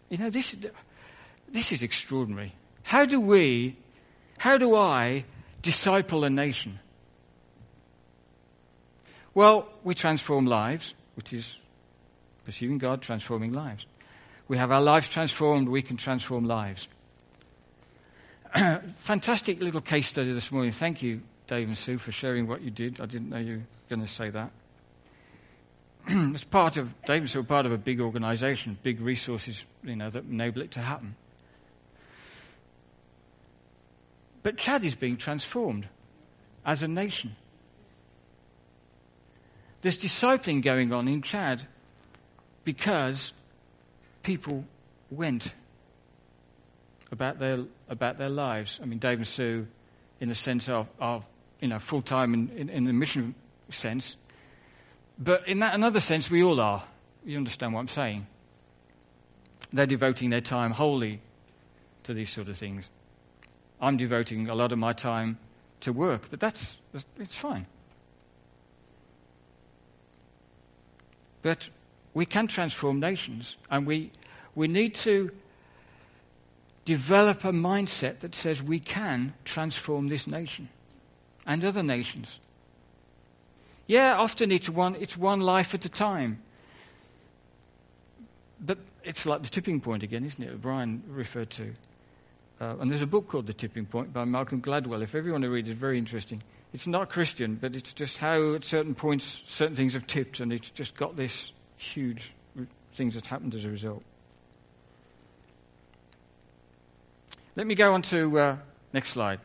You 0.09 0.17
know, 0.17 0.31
this, 0.31 0.55
this 1.47 1.71
is 1.71 1.83
extraordinary. 1.83 2.53
How 2.81 3.05
do 3.05 3.21
we, 3.21 3.77
how 4.39 4.57
do 4.57 4.75
I 4.75 5.23
disciple 5.61 6.23
a 6.23 6.31
nation? 6.31 6.79
Well, 9.35 9.69
we 9.83 9.93
transform 9.93 10.47
lives, 10.47 10.95
which 11.13 11.31
is 11.31 11.59
pursuing 12.43 12.79
God, 12.79 13.03
transforming 13.03 13.53
lives. 13.53 13.85
We 14.47 14.57
have 14.57 14.71
our 14.71 14.81
lives 14.81 15.07
transformed, 15.07 15.69
we 15.69 15.83
can 15.83 15.95
transform 15.95 16.45
lives. 16.45 16.87
fantastic 18.95 19.61
little 19.61 19.81
case 19.81 20.07
study 20.07 20.31
this 20.33 20.51
morning. 20.51 20.71
Thank 20.71 21.01
you, 21.01 21.21
Dave 21.47 21.67
and 21.67 21.77
Sue, 21.77 21.97
for 21.97 22.11
sharing 22.11 22.47
what 22.47 22.61
you 22.61 22.71
did. 22.71 22.99
I 22.99 23.05
didn't 23.05 23.29
know 23.29 23.37
you 23.37 23.57
were 23.57 23.63
going 23.89 24.01
to 24.01 24.07
say 24.07 24.29
that. 24.29 24.51
it's 26.07 26.43
part 26.43 26.77
of 26.77 26.93
Dave 27.03 27.21
and 27.21 27.29
Sue 27.29 27.41
are 27.41 27.43
part 27.43 27.65
of 27.65 27.71
a 27.71 27.77
big 27.77 28.01
organisation, 28.01 28.77
big 28.81 29.01
resources, 29.01 29.65
you 29.83 29.95
know, 29.95 30.09
that 30.09 30.23
enable 30.23 30.61
it 30.61 30.71
to 30.71 30.79
happen. 30.79 31.15
But 34.41 34.57
Chad 34.57 34.83
is 34.83 34.95
being 34.95 35.17
transformed. 35.17 35.87
as 36.65 36.83
a 36.83 36.87
nation. 36.87 37.35
There's 39.81 39.97
discipling 39.97 40.61
going 40.61 40.91
on 40.91 41.07
in 41.07 41.21
Chad 41.21 41.65
because 42.63 43.33
people 44.23 44.65
went 45.09 45.53
about 47.11 47.39
their, 47.39 47.59
about 47.87 48.17
their 48.17 48.29
lives. 48.29 48.79
I 48.81 48.85
mean, 48.85 48.99
Dave 48.99 49.17
and 49.17 49.27
Sue, 49.27 49.67
in 50.19 50.29
the 50.29 50.35
sense 50.35 50.69
of, 50.69 50.87
of 50.99 51.29
you 51.59 51.67
know, 51.67 51.79
full 51.79 52.01
time 52.01 52.33
in, 52.33 52.49
in, 52.49 52.69
in 52.69 52.85
the 52.85 52.93
mission 52.93 53.35
sense. 53.69 54.17
But 55.17 55.47
in 55.47 55.59
that 55.59 55.73
another 55.73 55.99
sense, 55.99 56.29
we 56.29 56.43
all 56.43 56.59
are. 56.59 56.83
You 57.25 57.37
understand 57.37 57.73
what 57.73 57.81
I'm 57.81 57.87
saying? 57.87 58.27
They're 59.73 59.85
devoting 59.85 60.29
their 60.29 60.41
time 60.41 60.71
wholly 60.71 61.21
to 62.03 62.13
these 62.13 62.29
sort 62.29 62.47
of 62.47 62.57
things. 62.57 62.89
I'm 63.81 63.97
devoting 63.97 64.47
a 64.49 64.55
lot 64.55 64.71
of 64.71 64.79
my 64.79 64.93
time 64.93 65.37
to 65.81 65.93
work, 65.93 66.29
but 66.29 66.39
that's, 66.39 66.77
it's 67.17 67.35
fine. 67.35 67.65
But 71.41 71.69
we 72.13 72.25
can 72.25 72.47
transform 72.47 72.99
nations, 72.99 73.57
and 73.69 73.85
we, 73.85 74.11
we 74.55 74.67
need 74.67 74.95
to 74.95 75.31
develop 76.89 77.45
a 77.45 77.51
mindset 77.51 78.17
that 78.21 78.33
says 78.33 78.63
we 78.63 78.79
can 78.79 79.31
transform 79.45 80.07
this 80.07 80.25
nation 80.25 80.67
and 81.45 81.63
other 81.63 81.83
nations. 81.83 82.39
Yeah, 83.85 84.15
often 84.17 84.51
it's 84.51 84.67
one, 84.67 84.95
it's 84.95 85.15
one 85.15 85.39
life 85.39 85.75
at 85.75 85.85
a 85.85 85.89
time. 85.89 86.41
But 88.59 88.79
it's 89.03 89.27
like 89.27 89.43
the 89.43 89.49
tipping 89.49 89.81
point 89.81 90.01
again, 90.01 90.25
isn't 90.25 90.43
it? 90.43 90.59
Brian 90.59 91.03
referred 91.07 91.51
to. 91.51 91.75
Uh, 92.59 92.77
and 92.79 92.89
there's 92.89 93.03
a 93.03 93.07
book 93.07 93.27
called 93.27 93.45
The 93.45 93.53
Tipping 93.53 93.85
Point 93.85 94.11
by 94.11 94.25
Malcolm 94.25 94.59
Gladwell. 94.59 95.03
If 95.03 95.13
everyone 95.13 95.41
to 95.41 95.49
read 95.49 95.67
it, 95.67 95.71
it's 95.71 95.79
very 95.79 95.99
interesting. 95.99 96.41
It's 96.73 96.87
not 96.87 97.11
Christian, 97.11 97.55
but 97.55 97.75
it's 97.75 97.93
just 97.93 98.17
how 98.17 98.55
at 98.55 98.65
certain 98.65 98.95
points 98.95 99.43
certain 99.45 99.75
things 99.75 99.93
have 99.93 100.07
tipped, 100.07 100.39
and 100.39 100.51
it's 100.51 100.71
just 100.71 100.95
got 100.95 101.15
this 101.15 101.51
huge 101.77 102.31
things 102.95 103.13
that 103.13 103.27
happened 103.27 103.53
as 103.53 103.63
a 103.63 103.69
result. 103.69 104.03
Let 107.59 107.67
me 107.67 107.75
go 107.75 107.93
on 107.93 108.03
to 108.03 108.39
uh, 108.39 108.57
next 108.93 109.09
slide. 109.09 109.41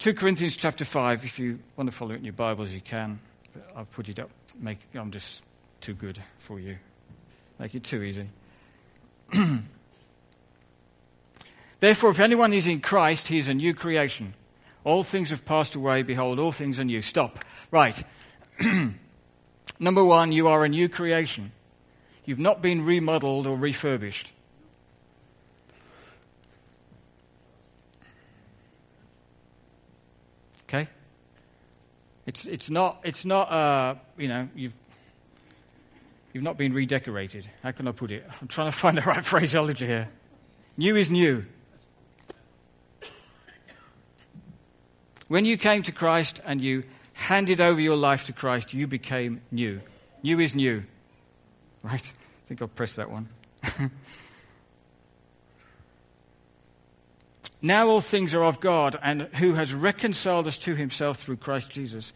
2 0.00 0.12
Corinthians 0.12 0.54
chapter 0.54 0.84
5. 0.84 1.24
If 1.24 1.38
you 1.38 1.60
want 1.78 1.90
to 1.90 1.96
follow 1.96 2.10
it 2.10 2.16
in 2.16 2.24
your 2.24 2.34
Bibles, 2.34 2.70
you 2.72 2.82
can. 2.82 3.20
But 3.54 3.68
I've 3.74 3.90
put 3.90 4.10
it 4.10 4.18
up. 4.18 4.28
Make, 4.60 4.80
I'm 4.94 5.10
just 5.10 5.42
too 5.80 5.94
good 5.94 6.22
for 6.36 6.60
you. 6.60 6.76
Make 7.58 7.74
it 7.74 7.84
too 7.84 8.02
easy. 8.02 8.28
Therefore, 11.80 12.10
if 12.10 12.20
anyone 12.20 12.52
is 12.52 12.66
in 12.66 12.82
Christ, 12.82 13.28
he 13.28 13.38
is 13.38 13.48
a 13.48 13.54
new 13.54 13.72
creation. 13.72 14.34
All 14.84 15.02
things 15.02 15.30
have 15.30 15.46
passed 15.46 15.74
away. 15.74 16.02
Behold, 16.02 16.38
all 16.38 16.52
things 16.52 16.78
are 16.78 16.84
new. 16.84 17.00
Stop. 17.00 17.42
Right. 17.70 18.04
Number 19.80 20.04
one, 20.04 20.32
you 20.32 20.48
are 20.48 20.66
a 20.66 20.68
new 20.68 20.90
creation. 20.90 21.52
You've 22.26 22.38
not 22.38 22.60
been 22.60 22.84
remodeled 22.84 23.46
or 23.46 23.56
refurbished. 23.56 24.34
Okay? 30.72 30.88
It's, 32.24 32.46
it's 32.46 32.70
not, 32.70 33.00
it's 33.04 33.24
not 33.24 33.52
uh, 33.52 33.94
you 34.16 34.28
know, 34.28 34.48
you've, 34.54 34.72
you've 36.32 36.44
not 36.44 36.56
been 36.56 36.72
redecorated. 36.72 37.48
How 37.62 37.72
can 37.72 37.86
I 37.88 37.92
put 37.92 38.10
it? 38.10 38.24
I'm 38.40 38.48
trying 38.48 38.68
to 38.68 38.76
find 38.76 38.96
the 38.96 39.02
right 39.02 39.24
phraseology 39.24 39.86
here. 39.86 40.08
New 40.78 40.96
is 40.96 41.10
new. 41.10 41.44
When 45.28 45.44
you 45.44 45.56
came 45.56 45.82
to 45.84 45.92
Christ 45.92 46.40
and 46.46 46.60
you 46.60 46.84
handed 47.12 47.60
over 47.60 47.80
your 47.80 47.96
life 47.96 48.26
to 48.26 48.32
Christ, 48.32 48.72
you 48.72 48.86
became 48.86 49.42
new. 49.50 49.80
New 50.22 50.40
is 50.40 50.54
new. 50.54 50.84
Right? 51.82 52.02
I 52.02 52.48
think 52.48 52.62
I'll 52.62 52.68
press 52.68 52.94
that 52.94 53.10
one. 53.10 53.28
now 57.62 57.88
all 57.88 58.00
things 58.00 58.34
are 58.34 58.44
of 58.44 58.58
God, 58.58 58.98
and 59.02 59.22
who 59.34 59.54
has 59.54 59.72
reconciled 59.72 60.48
us 60.48 60.58
to 60.58 60.74
himself 60.74 61.18
through 61.18 61.36
Christ 61.36 61.70
Jesus, 61.70 62.12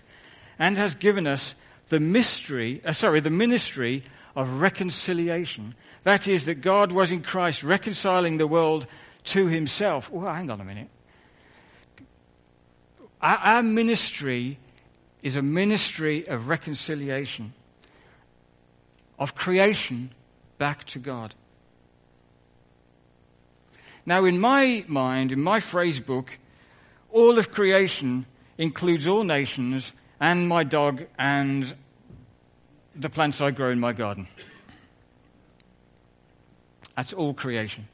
and 0.59 0.77
has 0.77 0.97
given 0.97 1.27
us 1.27 1.55
the 1.89 2.01
mystery, 2.01 2.81
uh, 2.85 2.93
sorry, 2.93 3.21
the 3.21 3.31
ministry 3.31 4.03
of 4.35 4.61
reconciliation. 4.61 5.75
That 6.03 6.27
is, 6.27 6.47
that 6.47 6.61
God 6.61 6.93
was 6.93 7.11
in 7.11 7.23
Christ 7.23 7.63
reconciling 7.63 8.39
the 8.39 8.47
world 8.47 8.87
to 9.25 9.47
himself. 9.47 10.11
Oh, 10.13 10.21
hang 10.21 10.51
on 10.51 10.61
a 10.61 10.65
minute. 10.65 10.89
Our, 13.23 13.37
our 13.37 13.63
ministry 13.63 14.59
is 15.23 15.37
a 15.37 15.43
ministry 15.43 16.27
of 16.29 16.49
reconciliation, 16.49 17.53
of 19.19 19.35
creation 19.35 20.11
back 20.59 20.85
to 20.85 20.99
God. 20.99 21.35
Now, 24.07 24.25
in 24.25 24.39
my 24.39 24.85
mind, 24.87 25.33
in 25.33 25.43
my 25.43 25.59
phrase 25.59 25.99
book, 25.99 26.39
all 27.11 27.39
of 27.39 27.51
creation 27.51 28.25
includes 28.57 29.07
all 29.07 29.25
nations 29.25 29.93
and 30.21 30.49
my 30.49 30.63
dog 30.63 31.05
and 31.19 31.75
the 32.95 33.11
plants 33.11 33.41
I 33.41 33.51
grow 33.51 33.71
in 33.71 33.81
my 33.81 33.93
garden. 33.93 34.29
That's 36.95 37.13
all 37.13 37.35
creation. 37.35 37.89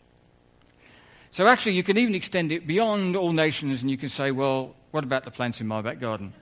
So, 1.31 1.47
actually, 1.47 1.73
you 1.73 1.83
can 1.83 1.97
even 1.97 2.15
extend 2.15 2.53
it 2.53 2.67
beyond 2.67 3.17
all 3.17 3.33
nations 3.33 3.81
and 3.81 3.91
you 3.91 3.97
can 3.97 4.11
say, 4.11 4.31
well, 4.31 4.77
what 4.91 5.05
about 5.05 5.25
the 5.25 5.31
plants 5.31 5.63
in 5.63 5.67
my 5.67 5.81
back 5.81 5.99
garden? 5.99 6.35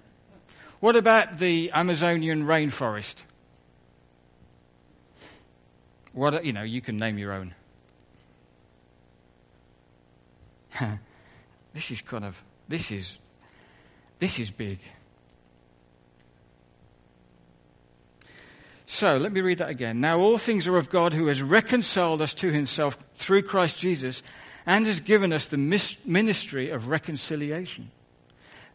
What 0.81 0.97
about 0.97 1.39
the 1.39 1.71
Amazonian 1.73 2.45
rainforest? 2.45 3.23
What, 6.13 6.45
you 6.45 6.53
know, 6.53 6.63
you 6.63 6.81
can 6.81 6.97
name 6.97 7.19
your 7.19 7.33
own. 7.33 7.55
This 11.73 11.91
is 11.91 12.01
kind 12.03 12.25
of, 12.25 12.43
this 12.69 12.91
is, 12.91 13.19
this 14.19 14.39
is 14.39 14.51
big. 14.51 14.79
So 18.87 19.17
let 19.17 19.33
me 19.33 19.41
read 19.41 19.59
that 19.59 19.71
again. 19.71 20.01
Now 20.01 20.19
all 20.19 20.37
things 20.37 20.67
are 20.67 20.77
of 20.77 20.91
God 20.91 21.15
who 21.15 21.29
has 21.29 21.41
reconciled 21.41 22.21
us 22.21 22.35
to 22.35 22.51
himself 22.51 22.99
through 23.15 23.43
Christ 23.43 23.79
Jesus 23.79 24.23
and 24.67 24.85
has 24.87 25.01
given 25.01 25.33
us 25.33 25.47
the 25.47 25.57
ministry 26.05 26.71
of 26.71 26.89
reconciliation. 26.89 27.93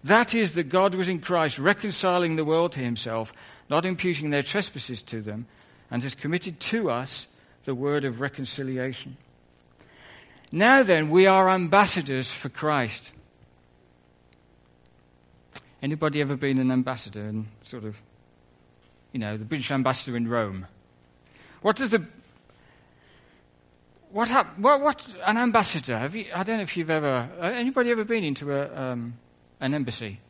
That 0.05 0.34
is, 0.34 0.53
that 0.53 0.69
God 0.69 0.95
was 0.95 1.10
in 1.10 1.19
Christ 1.19 1.60
reconciling 1.60 2.36
the 2.36 2.45
world 2.45 2.71
to 2.73 2.79
himself, 2.79 3.34
not 3.69 3.86
imputing 3.86 4.29
their 4.29 4.43
trespasses 4.43 5.01
to 5.03 5.21
them, 5.21 5.47
and 5.91 6.01
has 6.03 6.15
committed 6.15 6.60
to 6.62 6.89
us 6.89 7.27
the 7.65 7.75
word 7.75 8.05
of 8.05 8.21
reconciliation. 8.21 9.17
Now 10.51 10.84
then, 10.84 11.10
we 11.10 11.27
are 11.27 11.49
ambassadors 11.49 12.31
for 12.31 12.49
Christ. 12.49 13.13
Anybody 15.81 16.21
ever 16.21 16.36
been 16.36 16.60
an 16.60 16.71
ambassador 16.71 17.21
and 17.21 17.47
sort 17.62 17.84
of, 17.84 18.01
you 19.12 19.19
know, 19.19 19.38
the 19.38 19.45
British 19.45 19.71
ambassador 19.71 20.15
in 20.15 20.27
Rome? 20.27 20.67
What 21.62 21.75
does 21.75 21.91
the 21.91 22.05
what, 24.12 24.29
hap- 24.29 24.58
what, 24.58 24.79
what 24.79 25.08
an 25.25 25.38
ambassador? 25.38 25.97
Have 25.97 26.15
you, 26.15 26.27
I 26.34 26.43
don't 26.43 26.58
know 26.58 26.63
if 26.63 26.77
you've 26.77 26.89
ever 26.89 27.29
uh, 27.38 27.43
anybody 27.43 27.91
ever 27.91 28.05
been 28.05 28.23
into 28.23 28.53
a 28.53 28.91
um, 28.91 29.15
an 29.60 29.73
embassy? 29.73 30.21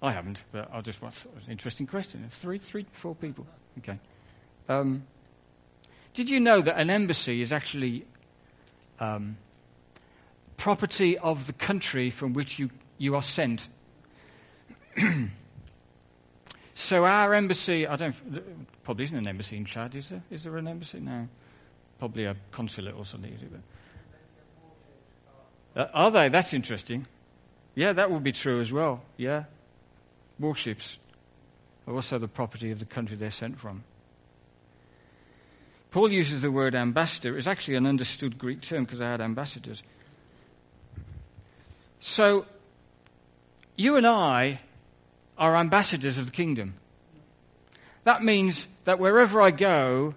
I 0.00 0.12
haven't, 0.12 0.44
but 0.52 0.68
I'll 0.72 0.82
just 0.82 1.02
want 1.02 1.26
an 1.44 1.50
interesting 1.50 1.86
question. 1.86 2.26
Three, 2.30 2.58
three, 2.58 2.86
four 2.92 3.14
people. 3.14 3.46
Okay. 3.78 3.98
Um, 4.68 5.04
did 6.14 6.28
you 6.28 6.40
know 6.40 6.60
that 6.60 6.78
an 6.78 6.90
embassy 6.90 7.40
is 7.40 7.52
actually 7.52 8.04
um, 9.00 9.36
property 10.56 11.16
of 11.18 11.46
the 11.46 11.52
country 11.52 12.10
from 12.10 12.32
which 12.34 12.58
you, 12.58 12.70
you 12.98 13.14
are 13.14 13.22
sent? 13.22 13.68
so 16.74 17.04
our 17.04 17.32
embassy, 17.34 17.86
I 17.86 17.96
don't, 17.96 18.14
probably 18.82 19.04
isn't 19.04 19.16
an 19.16 19.26
embassy 19.26 19.56
in 19.56 19.64
Chad, 19.64 19.94
is 19.94 20.10
there? 20.10 20.22
Is 20.30 20.44
there 20.44 20.56
an 20.58 20.68
embassy? 20.68 21.00
No. 21.00 21.28
Probably 21.98 22.24
a 22.24 22.36
consulate 22.50 22.94
or 22.96 23.06
something. 23.06 23.38
Uh, 25.74 25.86
are 25.94 26.10
they? 26.10 26.28
That's 26.28 26.52
interesting. 26.52 27.06
Yeah, 27.74 27.92
that 27.94 28.10
would 28.10 28.22
be 28.22 28.32
true 28.32 28.60
as 28.60 28.72
well. 28.72 29.02
Yeah. 29.16 29.44
Warships 30.38 30.98
are 31.86 31.94
also 31.94 32.18
the 32.18 32.28
property 32.28 32.70
of 32.70 32.80
the 32.80 32.84
country 32.84 33.16
they're 33.16 33.30
sent 33.30 33.58
from. 33.58 33.84
Paul 35.92 36.10
uses 36.10 36.40
the 36.40 36.50
word 36.50 36.74
ambassador. 36.74 37.36
It's 37.36 37.46
actually 37.46 37.76
an 37.76 37.86
understood 37.86 38.38
Greek 38.38 38.62
term 38.62 38.84
because 38.84 38.98
they 38.98 39.04
had 39.04 39.20
ambassadors. 39.20 39.82
So, 42.00 42.46
you 43.76 43.96
and 43.96 44.06
I 44.06 44.60
are 45.36 45.54
ambassadors 45.54 46.16
of 46.16 46.26
the 46.26 46.32
kingdom. 46.32 46.74
That 48.04 48.24
means 48.24 48.66
that 48.84 48.98
wherever 48.98 49.40
I 49.40 49.50
go, 49.50 50.14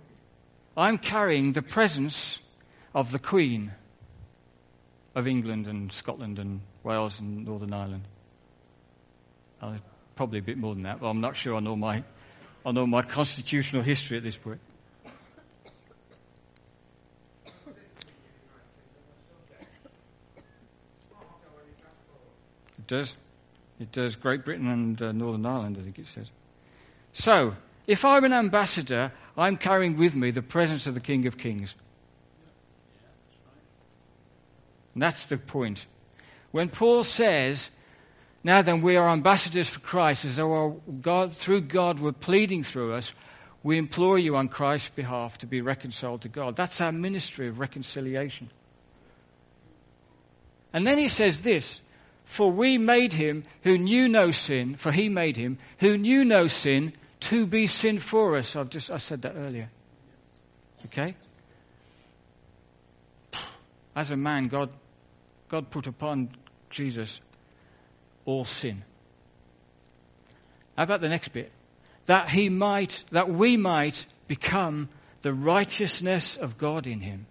I'm 0.77 0.97
carrying 0.97 1.51
the 1.51 1.61
presence 1.61 2.39
of 2.93 3.11
the 3.11 3.19
Queen 3.19 3.73
of 5.13 5.27
England 5.27 5.67
and 5.67 5.91
Scotland 5.91 6.39
and 6.39 6.61
Wales 6.83 7.19
and 7.19 7.45
Northern 7.45 7.73
Ireland. 7.73 8.07
Uh, 9.61 9.73
probably 10.15 10.39
a 10.39 10.41
bit 10.41 10.57
more 10.57 10.73
than 10.73 10.83
that, 10.83 11.01
but 11.01 11.07
I'm 11.07 11.21
not 11.21 11.35
sure 11.35 11.55
I 11.55 11.59
know 11.59 11.75
my, 11.75 12.01
I 12.65 12.71
know 12.71 12.87
my 12.87 13.01
constitutional 13.01 13.83
history 13.83 14.17
at 14.17 14.23
this 14.23 14.37
point. 14.37 14.61
It 22.85 22.89
does. 22.89 23.15
It 23.79 23.91
does. 23.91 24.15
Great 24.15 24.45
Britain 24.45 24.67
and 24.67 25.01
uh, 25.01 25.11
Northern 25.11 25.43
Ireland, 25.43 25.77
I 25.79 25.83
think 25.83 25.97
it 25.97 26.05
says. 26.05 26.29
So, 27.13 27.55
if 27.87 28.05
I'm 28.05 28.23
an 28.23 28.31
ambassador, 28.31 29.11
I'm 29.35 29.57
carrying 29.57 29.97
with 29.97 30.15
me 30.15 30.29
the 30.29 30.43
presence 30.43 30.85
of 30.85 30.93
the 30.93 30.99
King 30.99 31.25
of 31.25 31.35
Kings. 31.35 31.73
And 34.93 35.01
that's 35.01 35.25
the 35.25 35.39
point. 35.39 35.87
When 36.51 36.69
Paul 36.69 37.03
says, 37.03 37.71
now 38.43 38.61
then, 38.61 38.83
we 38.83 38.97
are 38.97 39.09
ambassadors 39.09 39.67
for 39.67 39.79
Christ, 39.79 40.25
as 40.25 40.35
though 40.35 40.79
God, 41.01 41.33
through 41.33 41.61
God 41.61 41.99
we're 41.99 42.11
pleading 42.11 42.61
through 42.61 42.93
us, 42.93 43.13
we 43.63 43.79
implore 43.79 44.19
you 44.19 44.35
on 44.35 44.47
Christ's 44.47 44.91
behalf 44.91 45.39
to 45.39 45.47
be 45.47 45.59
reconciled 45.59 46.21
to 46.21 46.29
God. 46.29 46.55
That's 46.55 46.79
our 46.81 46.91
ministry 46.91 47.47
of 47.47 47.57
reconciliation. 47.57 48.51
And 50.71 50.85
then 50.85 50.99
he 50.99 51.07
says 51.07 51.41
this 51.41 51.81
For 52.25 52.51
we 52.51 52.77
made 52.77 53.13
him 53.13 53.43
who 53.63 53.77
knew 53.77 54.09
no 54.09 54.31
sin, 54.31 54.75
for 54.75 54.91
he 54.91 55.07
made 55.07 55.37
him 55.37 55.57
who 55.79 55.97
knew 55.97 56.25
no 56.25 56.47
sin 56.47 56.93
to 57.21 57.45
be 57.45 57.67
sin 57.67 57.99
for 57.99 58.35
us. 58.35 58.55
I've 58.55 58.69
just 58.69 58.91
I 58.91 58.97
said 58.97 59.21
that 59.21 59.35
earlier. 59.35 59.69
Okay? 60.85 61.15
As 63.95 64.11
a 64.11 64.17
man, 64.17 64.47
God, 64.47 64.69
God 65.47 65.69
put 65.69 65.87
upon 65.87 66.29
Jesus 66.69 67.21
all 68.25 68.43
sin. 68.43 68.83
How 70.75 70.83
about 70.83 70.99
the 70.99 71.09
next 71.09 71.29
bit? 71.29 71.51
That 72.07 72.29
he 72.29 72.49
might, 72.49 73.03
that 73.11 73.29
we 73.29 73.55
might 73.55 74.05
become 74.27 74.89
the 75.21 75.33
righteousness 75.33 76.35
of 76.35 76.57
God 76.57 76.85
in 76.85 76.99
him. 76.99 77.27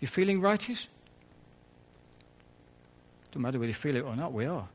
You 0.00 0.08
feeling 0.08 0.40
righteous? 0.40 0.86
Don't 3.32 3.42
matter 3.42 3.58
whether 3.58 3.68
you 3.68 3.74
feel 3.74 3.96
it 3.96 4.04
or 4.04 4.16
not, 4.16 4.32
we 4.32 4.46
are. 4.46 4.68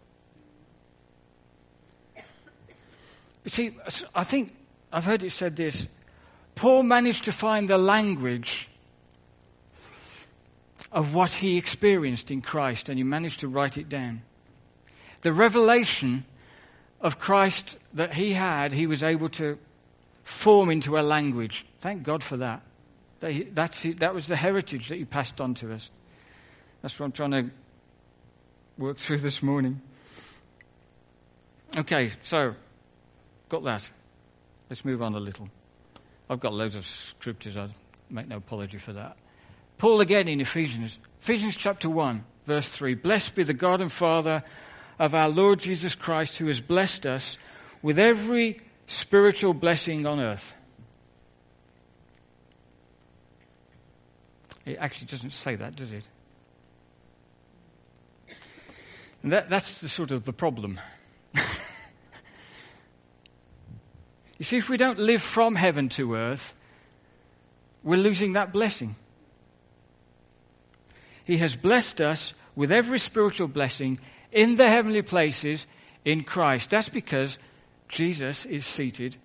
But 3.44 3.52
see, 3.52 3.76
I 4.16 4.24
think 4.24 4.56
I've 4.92 5.06
heard 5.06 5.24
it 5.24 5.32
said 5.32 5.56
this. 5.56 5.88
Paul 6.56 6.84
managed 6.84 7.26
to 7.26 7.32
find 7.32 7.70
the 7.70 7.78
language 7.78 8.70
of 10.92 11.16
what 11.16 11.32
he 11.32 11.58
experienced 11.58 12.30
in 12.30 12.42
Christ, 12.42 12.88
and 12.88 12.98
he 12.98 13.04
managed 13.04 13.40
to 13.40 13.48
write 13.48 13.78
it 13.78 13.90
down. 13.90 14.22
The 15.22 15.34
revelation 15.34 16.26
of 17.02 17.20
Christ 17.20 17.78
that 17.94 18.14
he 18.14 18.34
had, 18.34 18.72
he 18.72 18.88
was 18.88 19.02
able 19.04 19.30
to 19.30 19.58
form 20.24 20.70
into 20.70 20.98
a 20.98 21.02
language. 21.02 21.66
Thank 21.82 22.04
God 22.04 22.24
for 22.24 22.38
that. 22.38 22.62
That, 23.24 23.56
that's 23.56 23.84
that 23.84 24.14
was 24.14 24.28
the 24.28 24.36
heritage 24.36 24.90
that 24.90 24.98
he 24.98 25.06
passed 25.06 25.40
on 25.40 25.54
to 25.56 25.72
us. 25.74 25.90
That's 26.82 27.00
what 27.00 27.06
I'm 27.06 27.12
trying 27.14 27.32
to 27.32 27.50
work 28.78 28.98
through 28.98 29.20
this 29.20 29.42
morning. 29.42 29.82
Okay, 31.78 32.12
so, 32.22 32.54
got 33.48 33.64
that. 33.64 33.90
Let's 34.70 34.84
move 34.84 35.02
on 35.02 35.16
a 35.16 35.22
little. 35.22 35.48
I've 36.30 36.42
got 36.42 36.54
loads 36.54 36.76
of 36.76 36.86
scriptures. 36.86 37.56
I 37.56 37.70
make 38.10 38.28
no 38.28 38.38
apology 38.38 38.78
for 38.78 38.92
that. 38.92 39.16
Paul 39.78 40.02
again 40.02 40.28
in 40.28 40.42
Ephesians, 40.42 41.00
Ephesians 41.22 41.56
chapter 41.56 41.90
1, 41.90 42.26
verse 42.46 42.68
3 42.68 42.96
Blessed 42.96 43.36
be 43.36 43.44
the 43.44 43.54
God 43.54 43.80
and 43.80 43.90
Father 43.92 44.44
of 45.00 45.16
our 45.16 45.30
Lord 45.30 45.60
Jesus 45.60 45.96
Christ, 45.96 46.40
who 46.40 46.48
has 46.48 46.60
blessed 46.60 47.06
us 47.06 47.38
with 47.82 47.98
every 47.98 48.60
spiritual 48.86 49.54
blessing 49.54 50.06
on 50.06 50.20
earth. 50.20 50.56
It 54.66 54.78
actually 54.80 55.08
doesn't 55.08 55.32
say 55.32 55.56
that, 55.56 55.76
does 55.76 55.92
it? 55.92 56.08
That, 59.26 59.50
that's 59.50 59.80
the 59.80 59.88
sort 59.88 60.12
of 60.12 60.26
the 60.26 60.34
problem. 60.34 60.80
you 61.36 61.42
see, 64.42 64.58
if 64.58 64.70
we 64.70 64.78
don't 64.78 65.00
live 65.00 65.22
from 65.22 65.56
heaven 65.56 65.88
to 65.90 66.16
earth, 66.16 66.54
we're 67.84 67.98
losing 67.98 68.34
that 68.34 68.52
blessing. 68.52 68.96
He 71.24 71.38
has 71.38 71.56
blessed 71.56 72.02
us 72.02 72.34
with 72.56 72.72
every 72.72 73.00
spiritual 73.00 73.48
blessing 73.48 74.00
in 74.32 74.58
the 74.58 74.68
heavenly 74.68 75.02
places 75.02 75.68
in 76.04 76.24
Christ. 76.24 76.70
That's 76.70 76.90
because 76.90 77.40
Jesus 77.88 78.46
is 78.46 78.66
seated 78.66 79.18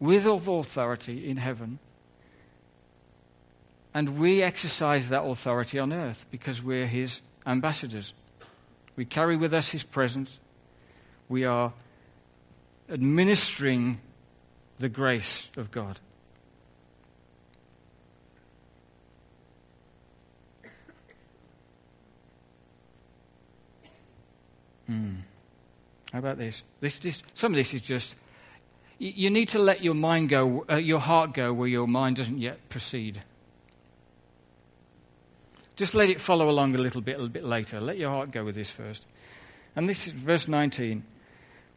with 0.00 0.26
all 0.26 0.60
authority 0.60 1.28
in 1.28 1.36
heaven. 1.36 1.78
And 3.92 4.18
we 4.18 4.42
exercise 4.42 5.08
that 5.08 5.22
authority 5.22 5.78
on 5.78 5.92
earth 5.92 6.26
because 6.30 6.62
we're 6.62 6.86
his 6.86 7.20
ambassadors. 7.46 8.12
We 8.96 9.04
carry 9.04 9.36
with 9.36 9.52
us 9.52 9.70
his 9.70 9.82
presence. 9.82 10.38
We 11.28 11.44
are 11.44 11.72
administering 12.88 14.00
the 14.78 14.88
grace 14.88 15.48
of 15.56 15.70
God. 15.70 16.00
Hmm. 24.86 25.16
How 26.12 26.18
about 26.18 26.38
this? 26.38 26.64
This, 26.80 26.98
this? 26.98 27.22
Some 27.34 27.52
of 27.52 27.56
this 27.56 27.72
is 27.74 27.80
just, 27.80 28.16
you, 28.98 29.30
need 29.30 29.48
to 29.50 29.60
let 29.60 29.84
your 29.84 29.94
mind 29.94 30.28
go, 30.28 30.64
uh, 30.68 30.76
your 30.76 30.98
heart 30.98 31.32
go 31.32 31.52
where 31.52 31.68
your 31.68 31.86
mind 31.86 32.16
doesn't 32.16 32.38
yet 32.38 32.68
proceed. 32.68 33.22
Just 35.80 35.94
let 35.94 36.10
it 36.10 36.20
follow 36.20 36.50
along 36.50 36.74
a 36.74 36.78
little 36.78 37.00
bit, 37.00 37.18
a 37.18 37.26
bit 37.26 37.42
later. 37.42 37.80
Let 37.80 37.96
your 37.96 38.10
heart 38.10 38.32
go 38.32 38.44
with 38.44 38.54
this 38.54 38.68
first. 38.68 39.06
And 39.74 39.88
this 39.88 40.06
is 40.06 40.12
verse 40.12 40.46
19. 40.46 41.02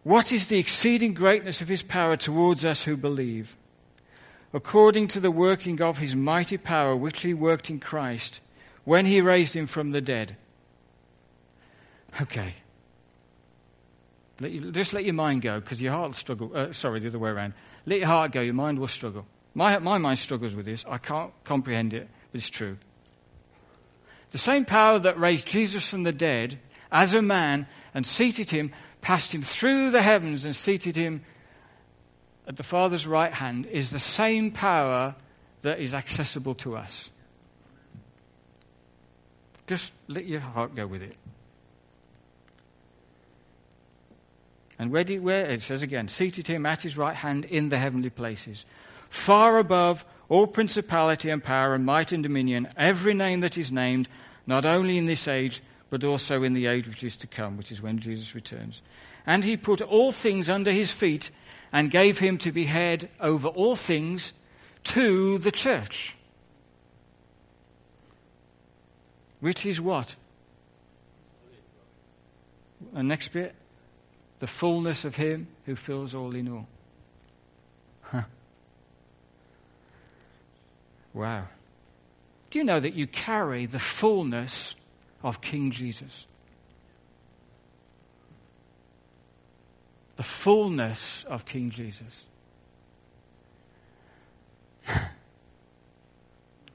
What 0.03 0.33
is 0.33 0.47
the 0.47 0.59
exceeding 0.59 1.13
greatness 1.13 1.61
of 1.61 1.69
his 1.69 1.83
power 1.83 2.17
towards 2.17 2.65
us 2.65 2.83
who 2.83 2.97
believe? 2.97 3.55
According 4.51 5.07
to 5.07 5.21
the 5.21 5.31
working 5.31 5.81
of 5.81 5.99
his 5.99 6.17
mighty 6.17 6.57
power, 6.57 6.97
which 6.97 7.21
he 7.21 7.33
worked 7.33 7.69
in 7.69 7.79
Christ 7.79 8.41
when 8.83 9.05
he 9.05 9.21
raised 9.21 9.55
him 9.55 9.67
from 9.67 9.91
the 9.91 10.01
dead. 10.01 10.35
Okay. 12.21 12.55
Let 14.41 14.51
you, 14.51 14.69
just 14.73 14.91
let 14.91 15.05
your 15.05 15.13
mind 15.13 15.43
go 15.43 15.61
because 15.61 15.81
your 15.81 15.93
heart 15.93 16.09
will 16.09 16.13
struggle. 16.13 16.51
Uh, 16.53 16.73
sorry, 16.73 16.99
the 16.99 17.07
other 17.07 17.19
way 17.19 17.29
around. 17.29 17.53
Let 17.85 17.99
your 17.99 18.09
heart 18.09 18.33
go, 18.33 18.41
your 18.41 18.53
mind 18.53 18.79
will 18.79 18.89
struggle. 18.89 19.25
My, 19.53 19.79
my 19.79 19.97
mind 19.97 20.19
struggles 20.19 20.55
with 20.55 20.65
this. 20.65 20.83
I 20.89 20.97
can't 20.97 21.31
comprehend 21.45 21.93
it, 21.93 22.09
but 22.33 22.39
it's 22.39 22.49
true. 22.49 22.77
The 24.33 24.39
same 24.39 24.65
power 24.65 24.97
that 24.97 25.19
raised 25.19 25.45
Jesus 25.45 25.87
from 25.87 26.01
the 26.01 26.11
dead 26.11 26.57
as 26.91 27.13
a 27.13 27.21
man 27.21 27.67
and 27.93 28.03
seated 28.03 28.49
him, 28.49 28.71
passed 28.99 29.33
him 29.33 29.43
through 29.43 29.91
the 29.91 30.01
heavens 30.01 30.43
and 30.43 30.55
seated 30.55 30.95
him 30.95 31.21
at 32.47 32.57
the 32.57 32.63
Father's 32.63 33.05
right 33.05 33.31
hand, 33.31 33.67
is 33.67 33.91
the 33.91 33.99
same 33.99 34.49
power 34.49 35.13
that 35.61 35.79
is 35.79 35.93
accessible 35.93 36.55
to 36.55 36.75
us. 36.75 37.11
Just 39.67 39.93
let 40.07 40.25
your 40.25 40.39
heart 40.39 40.73
go 40.73 40.87
with 40.87 41.03
it. 41.03 41.15
And 44.79 44.91
where, 44.91 45.03
did, 45.03 45.23
where 45.23 45.45
it 45.45 45.61
says 45.61 45.83
again, 45.83 46.07
seated 46.07 46.47
him 46.47 46.65
at 46.65 46.81
his 46.81 46.97
right 46.97 47.15
hand 47.15 47.45
in 47.45 47.69
the 47.69 47.77
heavenly 47.77 48.09
places, 48.09 48.65
far 49.11 49.59
above 49.59 50.03
all 50.33 50.47
principality 50.47 51.29
and 51.29 51.43
power 51.43 51.75
and 51.75 51.85
might 51.85 52.11
and 52.11 52.23
dominion, 52.23 52.67
every 52.75 53.13
name 53.13 53.41
that 53.41 53.55
is 53.55 53.71
named, 53.71 54.09
not 54.47 54.65
only 54.65 54.97
in 54.97 55.05
this 55.05 55.27
age, 55.27 55.61
but 55.91 56.03
also 56.03 56.41
in 56.41 56.55
the 56.55 56.65
age 56.65 56.87
which 56.87 57.03
is 57.03 57.15
to 57.15 57.27
come, 57.27 57.55
which 57.55 57.71
is 57.71 57.83
when 57.83 57.99
Jesus 57.99 58.33
returns. 58.33 58.81
And 59.27 59.43
he 59.43 59.55
put 59.55 59.79
all 59.79 60.11
things 60.11 60.49
under 60.49 60.71
his 60.71 60.89
feet 60.89 61.29
and 61.71 61.91
gave 61.91 62.17
him 62.17 62.39
to 62.39 62.51
be 62.51 62.65
head 62.65 63.11
over 63.19 63.47
all 63.47 63.75
things 63.75 64.33
to 64.85 65.37
the 65.37 65.51
church. 65.51 66.15
Which 69.39 69.67
is 69.67 69.79
what? 69.79 70.15
And 72.95 73.07
next 73.07 73.33
bit 73.33 73.53
the 74.39 74.47
fullness 74.47 75.05
of 75.05 75.15
Him 75.15 75.47
who 75.65 75.75
fills 75.75 76.15
all 76.15 76.35
in 76.35 76.49
all. 76.49 76.67
Wow. 81.13 81.47
Do 82.49 82.59
you 82.59 82.65
know 82.65 82.79
that 82.79 82.93
you 82.93 83.07
carry 83.07 83.65
the 83.65 83.79
fullness 83.79 84.75
of 85.23 85.41
King 85.41 85.71
Jesus? 85.71 86.27
The 90.15 90.23
fullness 90.23 91.23
of 91.27 91.45
King 91.45 91.71
Jesus. 91.71 92.25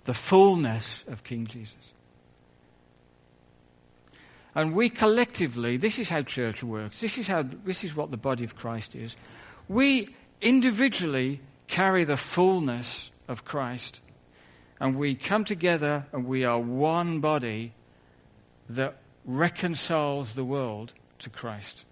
the 0.04 0.14
fullness 0.14 1.04
of 1.06 1.22
King 1.22 1.46
Jesus. 1.46 1.74
And 4.54 4.74
we 4.74 4.90
collectively, 4.90 5.76
this 5.76 6.00
is 6.00 6.08
how 6.08 6.22
church 6.22 6.64
works. 6.64 7.00
This 7.00 7.18
is, 7.18 7.28
how, 7.28 7.42
this 7.42 7.84
is 7.84 7.94
what 7.94 8.10
the 8.10 8.16
body 8.16 8.42
of 8.42 8.56
Christ 8.56 8.96
is. 8.96 9.14
We 9.68 10.08
individually 10.40 11.40
carry 11.68 12.02
the 12.02 12.16
fullness 12.16 13.12
of 13.28 13.44
Christ. 13.44 14.00
And 14.80 14.96
we 14.96 15.14
come 15.14 15.44
together 15.44 16.06
and 16.12 16.26
we 16.26 16.44
are 16.44 16.58
one 16.58 17.20
body 17.20 17.72
that 18.68 18.98
reconciles 19.24 20.34
the 20.34 20.44
world 20.44 20.94
to 21.18 21.30
Christ 21.30 21.84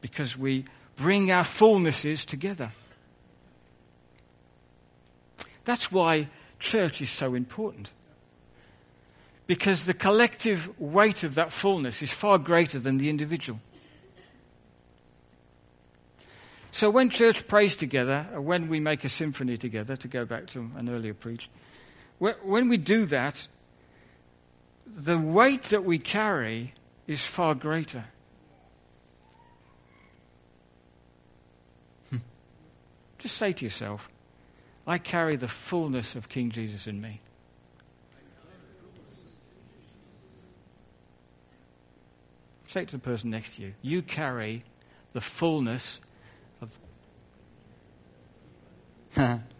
because 0.00 0.36
we 0.36 0.64
bring 0.96 1.30
our 1.30 1.44
fullnesses 1.44 2.24
together. 2.24 2.72
That's 5.64 5.90
why 5.90 6.26
church 6.58 7.02
is 7.02 7.10
so 7.10 7.34
important. 7.34 7.90
Because 9.46 9.86
the 9.86 9.94
collective 9.94 10.78
weight 10.80 11.22
of 11.22 11.34
that 11.36 11.52
fullness 11.52 12.02
is 12.02 12.12
far 12.12 12.38
greater 12.38 12.78
than 12.78 12.98
the 12.98 13.08
individual. 13.08 13.60
So 16.72 16.90
when 16.90 17.08
church 17.08 17.46
prays 17.46 17.74
together, 17.74 18.26
when 18.34 18.68
we 18.68 18.80
make 18.80 19.04
a 19.04 19.08
symphony 19.08 19.56
together, 19.56 19.96
to 19.96 20.08
go 20.08 20.24
back 20.24 20.46
to 20.48 20.70
an 20.76 20.90
earlier 20.90 21.14
preach, 21.14 21.48
when 22.18 22.68
we 22.68 22.76
do 22.76 23.04
that, 23.06 23.46
the 24.86 25.18
weight 25.18 25.64
that 25.64 25.84
we 25.84 25.98
carry 25.98 26.72
is 27.06 27.20
far 27.20 27.54
greater. 27.54 28.06
Hmm. 32.10 32.18
Just 33.18 33.36
say 33.36 33.52
to 33.52 33.64
yourself, 33.64 34.08
I 34.86 34.98
carry 34.98 35.36
the 35.36 35.48
fullness 35.48 36.14
of 36.14 36.28
King 36.28 36.50
Jesus 36.50 36.86
in 36.86 37.00
me. 37.00 37.20
Say 42.68 42.82
it 42.82 42.88
to 42.88 42.96
the 42.96 43.02
person 43.02 43.30
next 43.30 43.56
to 43.56 43.62
you. 43.62 43.74
You 43.82 44.02
carry 44.02 44.62
the 45.12 45.20
fullness 45.20 46.00
of. 46.60 46.78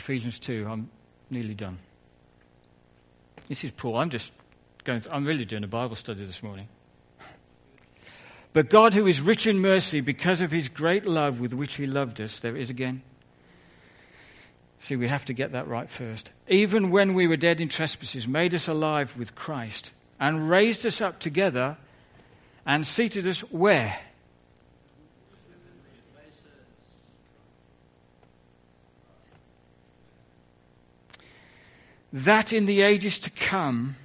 Ephesians 0.00 0.38
2, 0.38 0.66
I'm 0.66 0.88
nearly 1.28 1.52
done. 1.52 1.78
This 3.48 3.64
is 3.64 3.70
Paul. 3.70 3.98
I'm 3.98 4.08
just 4.08 4.32
going, 4.82 5.02
I'm 5.12 5.26
really 5.26 5.44
doing 5.44 5.62
a 5.62 5.68
Bible 5.68 5.94
study 5.94 6.24
this 6.24 6.42
morning. 6.42 6.68
But 8.54 8.70
God, 8.70 8.94
who 8.94 9.06
is 9.06 9.20
rich 9.20 9.46
in 9.46 9.58
mercy 9.58 10.00
because 10.00 10.40
of 10.40 10.50
his 10.50 10.70
great 10.70 11.04
love 11.04 11.38
with 11.38 11.52
which 11.52 11.74
he 11.74 11.86
loved 11.86 12.18
us, 12.18 12.38
there 12.38 12.56
it 12.56 12.62
is 12.62 12.70
again. 12.70 13.02
See, 14.78 14.96
we 14.96 15.06
have 15.06 15.26
to 15.26 15.34
get 15.34 15.52
that 15.52 15.68
right 15.68 15.90
first. 15.90 16.30
Even 16.48 16.90
when 16.90 17.12
we 17.12 17.26
were 17.26 17.36
dead 17.36 17.60
in 17.60 17.68
trespasses, 17.68 18.26
made 18.26 18.54
us 18.54 18.68
alive 18.68 19.14
with 19.18 19.34
Christ 19.34 19.92
and 20.18 20.48
raised 20.48 20.86
us 20.86 21.02
up 21.02 21.20
together 21.20 21.76
and 22.64 22.86
seated 22.86 23.26
us 23.26 23.40
where? 23.40 23.98
That 32.12 32.52
in 32.52 32.66
the 32.66 32.82
ages 32.82 33.18
to 33.20 33.30
come, 33.30 33.96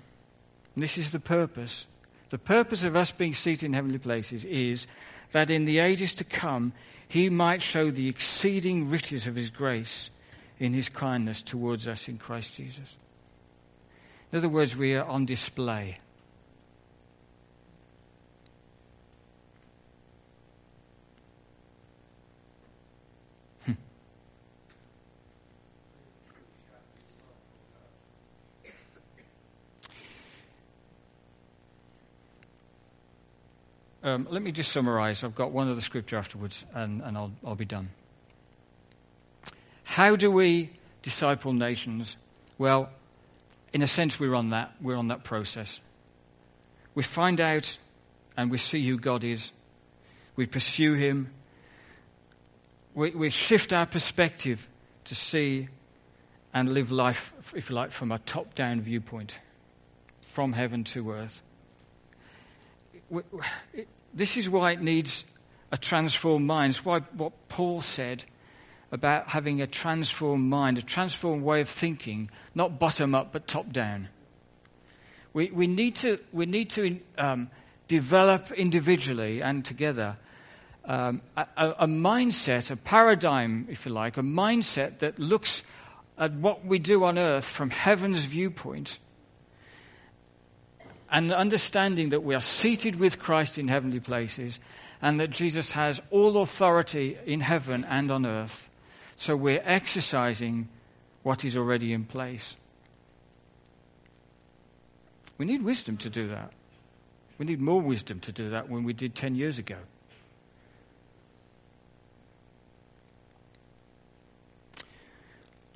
this 0.77 0.97
is 0.97 1.11
the 1.11 1.19
purpose, 1.19 1.85
the 2.29 2.37
purpose 2.37 2.83
of 2.83 2.95
us 2.95 3.11
being 3.11 3.33
seated 3.33 3.65
in 3.65 3.73
heavenly 3.73 3.97
places 3.97 4.43
is 4.45 4.87
that 5.31 5.49
in 5.49 5.65
the 5.65 5.79
ages 5.79 6.13
to 6.15 6.23
come, 6.23 6.73
he 7.07 7.29
might 7.29 7.61
show 7.61 7.91
the 7.91 8.07
exceeding 8.07 8.89
riches 8.89 9.27
of 9.27 9.35
his 9.35 9.49
grace 9.49 10.09
in 10.59 10.73
his 10.73 10.89
kindness 10.89 11.41
towards 11.41 11.87
us 11.87 12.07
in 12.07 12.17
Christ 12.17 12.55
Jesus. 12.55 12.95
In 14.31 14.37
other 14.37 14.49
words, 14.49 14.75
we 14.75 14.95
are 14.95 15.05
on 15.05 15.25
display. 15.25 15.99
Um, 34.05 34.27
let 34.29 34.43
me 34.43 34.51
just 34.51 34.71
summarize. 34.71 35.23
I've 35.23 35.33
got 35.33 35.51
one 35.51 35.67
other 35.67 35.81
scripture 35.81 36.15
afterwards, 36.17 36.63
and, 36.75 37.01
and 37.01 37.17
I'll, 37.17 37.31
I'll 37.43 37.55
be 37.55 37.65
done. 37.65 37.89
How 39.83 40.15
do 40.15 40.29
we 40.29 40.69
disciple 41.01 41.53
nations? 41.53 42.15
Well, 42.59 42.91
in 43.73 43.81
a 43.81 43.87
sense, 43.87 44.19
we're 44.19 44.35
on 44.35 44.51
that. 44.51 44.75
We're 44.79 44.95
on 44.95 45.07
that 45.07 45.23
process. 45.23 45.81
We 46.93 47.01
find 47.01 47.41
out 47.41 47.79
and 48.37 48.51
we 48.51 48.59
see 48.59 48.87
who 48.87 48.99
God 48.99 49.23
is. 49.23 49.51
We 50.35 50.45
pursue 50.45 50.93
Him. 50.93 51.31
We, 52.93 53.09
we 53.09 53.31
shift 53.31 53.73
our 53.73 53.87
perspective 53.87 54.69
to 55.05 55.15
see 55.15 55.67
and 56.53 56.75
live 56.75 56.91
life, 56.91 57.33
if 57.55 57.71
you 57.71 57.75
like, 57.75 57.89
from 57.89 58.11
a 58.11 58.19
top 58.19 58.53
down 58.53 58.81
viewpoint, 58.81 59.39
from 60.27 60.53
heaven 60.53 60.83
to 60.83 61.09
earth. 61.09 61.41
This 64.13 64.37
is 64.37 64.49
why 64.49 64.71
it 64.71 64.81
needs 64.81 65.25
a 65.71 65.77
transformed 65.77 66.45
mind. 66.45 66.71
It's 66.71 66.85
why 66.85 66.99
what 66.99 67.33
Paul 67.49 67.81
said 67.81 68.23
about 68.91 69.29
having 69.29 69.61
a 69.61 69.67
transformed 69.67 70.49
mind, 70.49 70.77
a 70.77 70.81
transformed 70.81 71.43
way 71.43 71.61
of 71.61 71.69
thinking, 71.69 72.29
not 72.53 72.79
bottom 72.79 73.13
up 73.13 73.33
but 73.33 73.47
top 73.47 73.71
down. 73.71 74.09
We, 75.33 75.51
we 75.51 75.67
need 75.67 75.95
to, 75.97 76.19
we 76.31 76.45
need 76.45 76.69
to 76.71 76.99
um, 77.17 77.49
develop 77.87 78.51
individually 78.51 79.41
and 79.41 79.65
together 79.65 80.17
um, 80.85 81.21
a, 81.35 81.45
a 81.79 81.87
mindset, 81.87 82.71
a 82.71 82.75
paradigm, 82.75 83.67
if 83.69 83.85
you 83.85 83.91
like, 83.91 84.17
a 84.17 84.21
mindset 84.21 84.99
that 84.99 85.19
looks 85.19 85.63
at 86.17 86.31
what 86.33 86.65
we 86.65 86.79
do 86.79 87.03
on 87.03 87.17
earth 87.17 87.45
from 87.45 87.69
heaven's 87.69 88.23
viewpoint 88.25 88.99
and 91.15 91.32
understanding 91.32 92.10
that 92.10 92.25
we 92.25 92.36
are 92.36 92.41
seated 92.41 92.97
with 92.97 93.19
Christ 93.19 93.58
in 93.58 93.69
heavenly 93.69 94.01
places 94.01 94.60
and 95.01 95.17
that 95.21 95.30
Jesus 95.30 95.71
has 95.71 96.01
all 96.12 96.41
authority 96.41 97.17
in 97.25 97.39
heaven 97.39 97.86
and 97.86 98.12
on 98.12 98.25
earth. 98.25 98.67
So 99.15 99.38
we're 99.38 99.62
exercising 99.63 100.67
what 101.23 101.45
is 101.45 101.56
already 101.56 101.93
in 101.93 102.04
place. 102.04 102.58
We 105.38 105.45
need 105.45 105.63
wisdom 105.63 105.95
to 105.99 106.10
do 106.10 106.28
that. 106.28 106.51
We 107.38 107.45
need 107.45 107.62
more 107.62 107.80
wisdom 107.80 108.19
to 108.19 108.34
do 108.34 108.49
that 108.49 108.67
than 108.67 108.84
we 108.84 108.91
did 108.91 109.15
10 109.15 109.36
years 109.36 109.58
ago. 109.58 109.78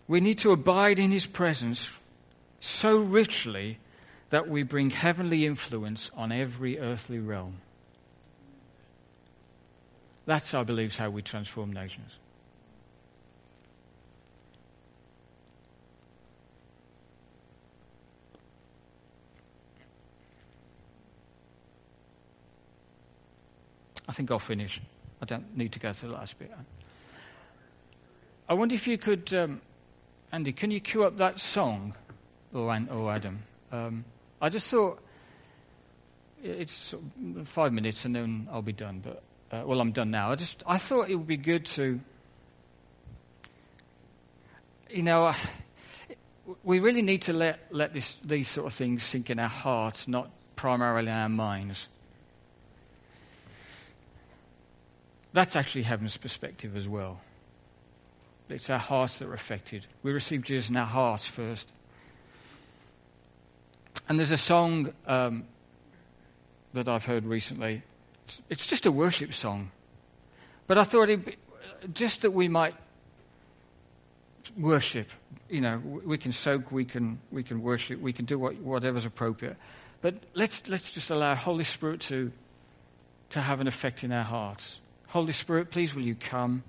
We 0.06 0.20
need 0.20 0.40
to 0.40 0.52
abide 0.52 1.00
in 1.00 1.12
his 1.12 1.26
presence 1.26 1.98
so 2.60 2.98
richly 2.98 3.80
that 4.30 4.48
we 4.48 4.64
bring 4.64 4.92
heavenly 4.92 5.46
influence 5.46 6.12
on 6.16 6.32
every 6.32 6.80
earthly 6.80 7.20
realm. 7.20 7.56
That's, 10.26 10.54
I 10.54 10.64
believe, 10.64 10.96
how 10.96 11.10
we 11.10 11.24
transform 11.24 11.74
nations. 11.74 12.20
I 24.08 24.12
think 24.12 24.32
I'll 24.32 24.40
finish. 24.40 24.82
I 25.22 25.26
don't 25.26 25.56
need 25.56 25.72
to 25.74 25.80
go 25.80 25.94
to 25.94 26.06
the 26.08 26.12
last 26.12 26.38
bit. 26.40 26.52
I 28.48 28.54
wonder 28.54 28.74
if 28.74 28.88
you 28.88 28.98
could, 28.98 29.34
um, 29.34 29.62
Andy, 30.32 30.52
can 30.52 30.72
you 30.72 30.80
cue 30.80 31.04
up 31.04 31.18
that 31.18 31.40
song, 31.40 31.94
or, 32.54 32.72
Adam? 33.12 33.44
Um, 33.72 34.04
I 34.42 34.50
just 34.50 34.70
thought 34.70 35.00
it's 36.44 36.96
five 37.46 37.74
minutes 37.74 38.06
and 38.06 38.16
then 38.16 38.48
I'll 38.52 38.62
be 38.62 38.74
done. 38.74 39.00
But 39.00 39.22
uh, 39.52 39.64
well, 39.66 39.82
I'm 39.82 39.92
done 39.92 40.12
now. 40.12 40.32
I 40.32 40.36
just 40.36 40.64
I 40.66 40.78
thought 40.78 41.10
it 41.10 41.16
would 41.16 41.28
be 41.28 41.38
good 41.38 41.66
to, 41.66 42.00
you 44.90 45.04
know, 45.04 45.26
uh, 45.26 45.34
we 46.64 46.80
really 46.80 47.02
need 47.02 47.24
to 47.24 47.34
let 47.34 47.60
let 47.72 47.94
this, 47.94 48.16
these 48.24 48.48
sort 48.48 48.68
of 48.68 48.74
things 48.74 49.04
sink 49.04 49.30
in 49.30 49.40
our 49.40 49.50
hearts, 49.50 50.08
not 50.08 50.30
primarily 50.56 51.10
in 51.10 51.18
our 51.18 51.30
minds. 51.30 51.90
That's 55.34 55.56
actually 55.56 55.84
heaven's 55.84 56.18
perspective 56.18 56.76
as 56.76 56.88
well. 56.88 57.22
It's 58.50 58.70
our 58.70 58.80
hearts 58.80 59.20
that 59.20 59.28
are 59.28 59.34
affected. 59.34 59.86
We 60.02 60.12
receive 60.12 60.42
Jesus 60.42 60.70
in 60.70 60.76
our 60.76 60.88
hearts 60.88 61.28
first. 61.28 61.72
And 64.10 64.18
there's 64.18 64.32
a 64.32 64.38
song 64.38 64.92
um, 65.06 65.46
that 66.74 66.90
I've 66.90 67.06
heard 67.06 67.26
recently. 67.26 67.84
It's, 68.50 68.66
just 68.66 68.88
a 68.88 68.92
worship 68.92 69.34
song. 69.34 69.70
But 70.66 70.80
I 70.80 70.84
thought 70.84 71.08
be, 71.08 71.38
just 71.94 72.24
that 72.24 72.32
we 72.32 72.48
might 72.48 72.74
worship. 74.58 75.12
You 75.48 75.62
know, 75.62 75.78
we 75.78 76.18
can 76.18 76.32
soak, 76.32 76.72
we 76.72 76.86
can, 76.86 77.20
we 77.32 77.44
can 77.44 77.62
worship, 77.62 78.02
we 78.02 78.12
can 78.12 78.26
do 78.26 78.40
what, 78.40 78.56
whatever's 78.56 79.06
appropriate. 79.06 79.58
But 80.02 80.16
let's, 80.34 80.68
let's 80.68 80.92
just 80.92 81.12
allow 81.12 81.36
Holy 81.36 81.64
Spirit 81.64 82.02
to, 82.02 82.32
to 83.30 83.42
have 83.42 83.62
an 83.62 83.68
effect 83.68 84.04
in 84.04 84.12
our 84.12 84.24
hearts. 84.24 84.80
Holy 85.10 85.34
Spirit, 85.34 85.70
please 85.70 85.94
will 85.94 86.04
you 86.04 86.16
come? 86.16 86.64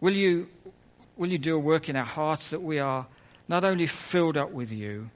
Will 0.00 0.12
you, 0.12 0.48
will 1.16 1.30
you 1.30 1.38
do 1.38 1.54
a 1.54 1.58
work 1.58 1.88
in 1.88 1.94
our 1.94 2.04
hearts 2.04 2.50
that 2.50 2.62
we 2.62 2.80
are 2.80 3.06
not 3.46 3.64
only 3.64 3.86
filled 3.86 4.36
up 4.36 4.50
with 4.50 4.72
you, 4.72 5.10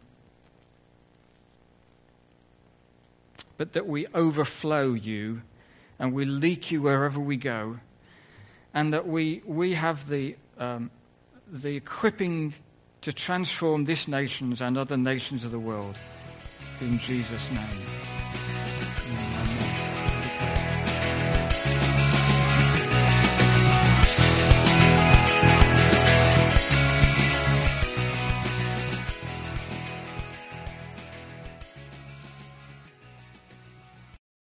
but 3.58 3.74
that 3.74 3.86
we 3.86 4.06
overflow 4.14 4.94
you 4.94 5.42
and 5.98 6.14
we 6.14 6.24
leak 6.24 6.70
you 6.70 6.80
wherever 6.80 7.20
we 7.20 7.36
go, 7.36 7.76
and 8.72 8.94
that 8.94 9.06
we, 9.06 9.42
we 9.44 9.74
have 9.74 10.08
the, 10.08 10.36
um, 10.56 10.90
the 11.50 11.76
equipping 11.76 12.54
to 13.02 13.12
transform 13.12 13.84
this 13.84 14.08
nations 14.08 14.62
and 14.62 14.78
other 14.78 14.96
nations 14.96 15.44
of 15.44 15.50
the 15.50 15.58
world. 15.58 15.96
In 16.80 16.98
Jesus' 17.00 17.50
name. 17.50 18.07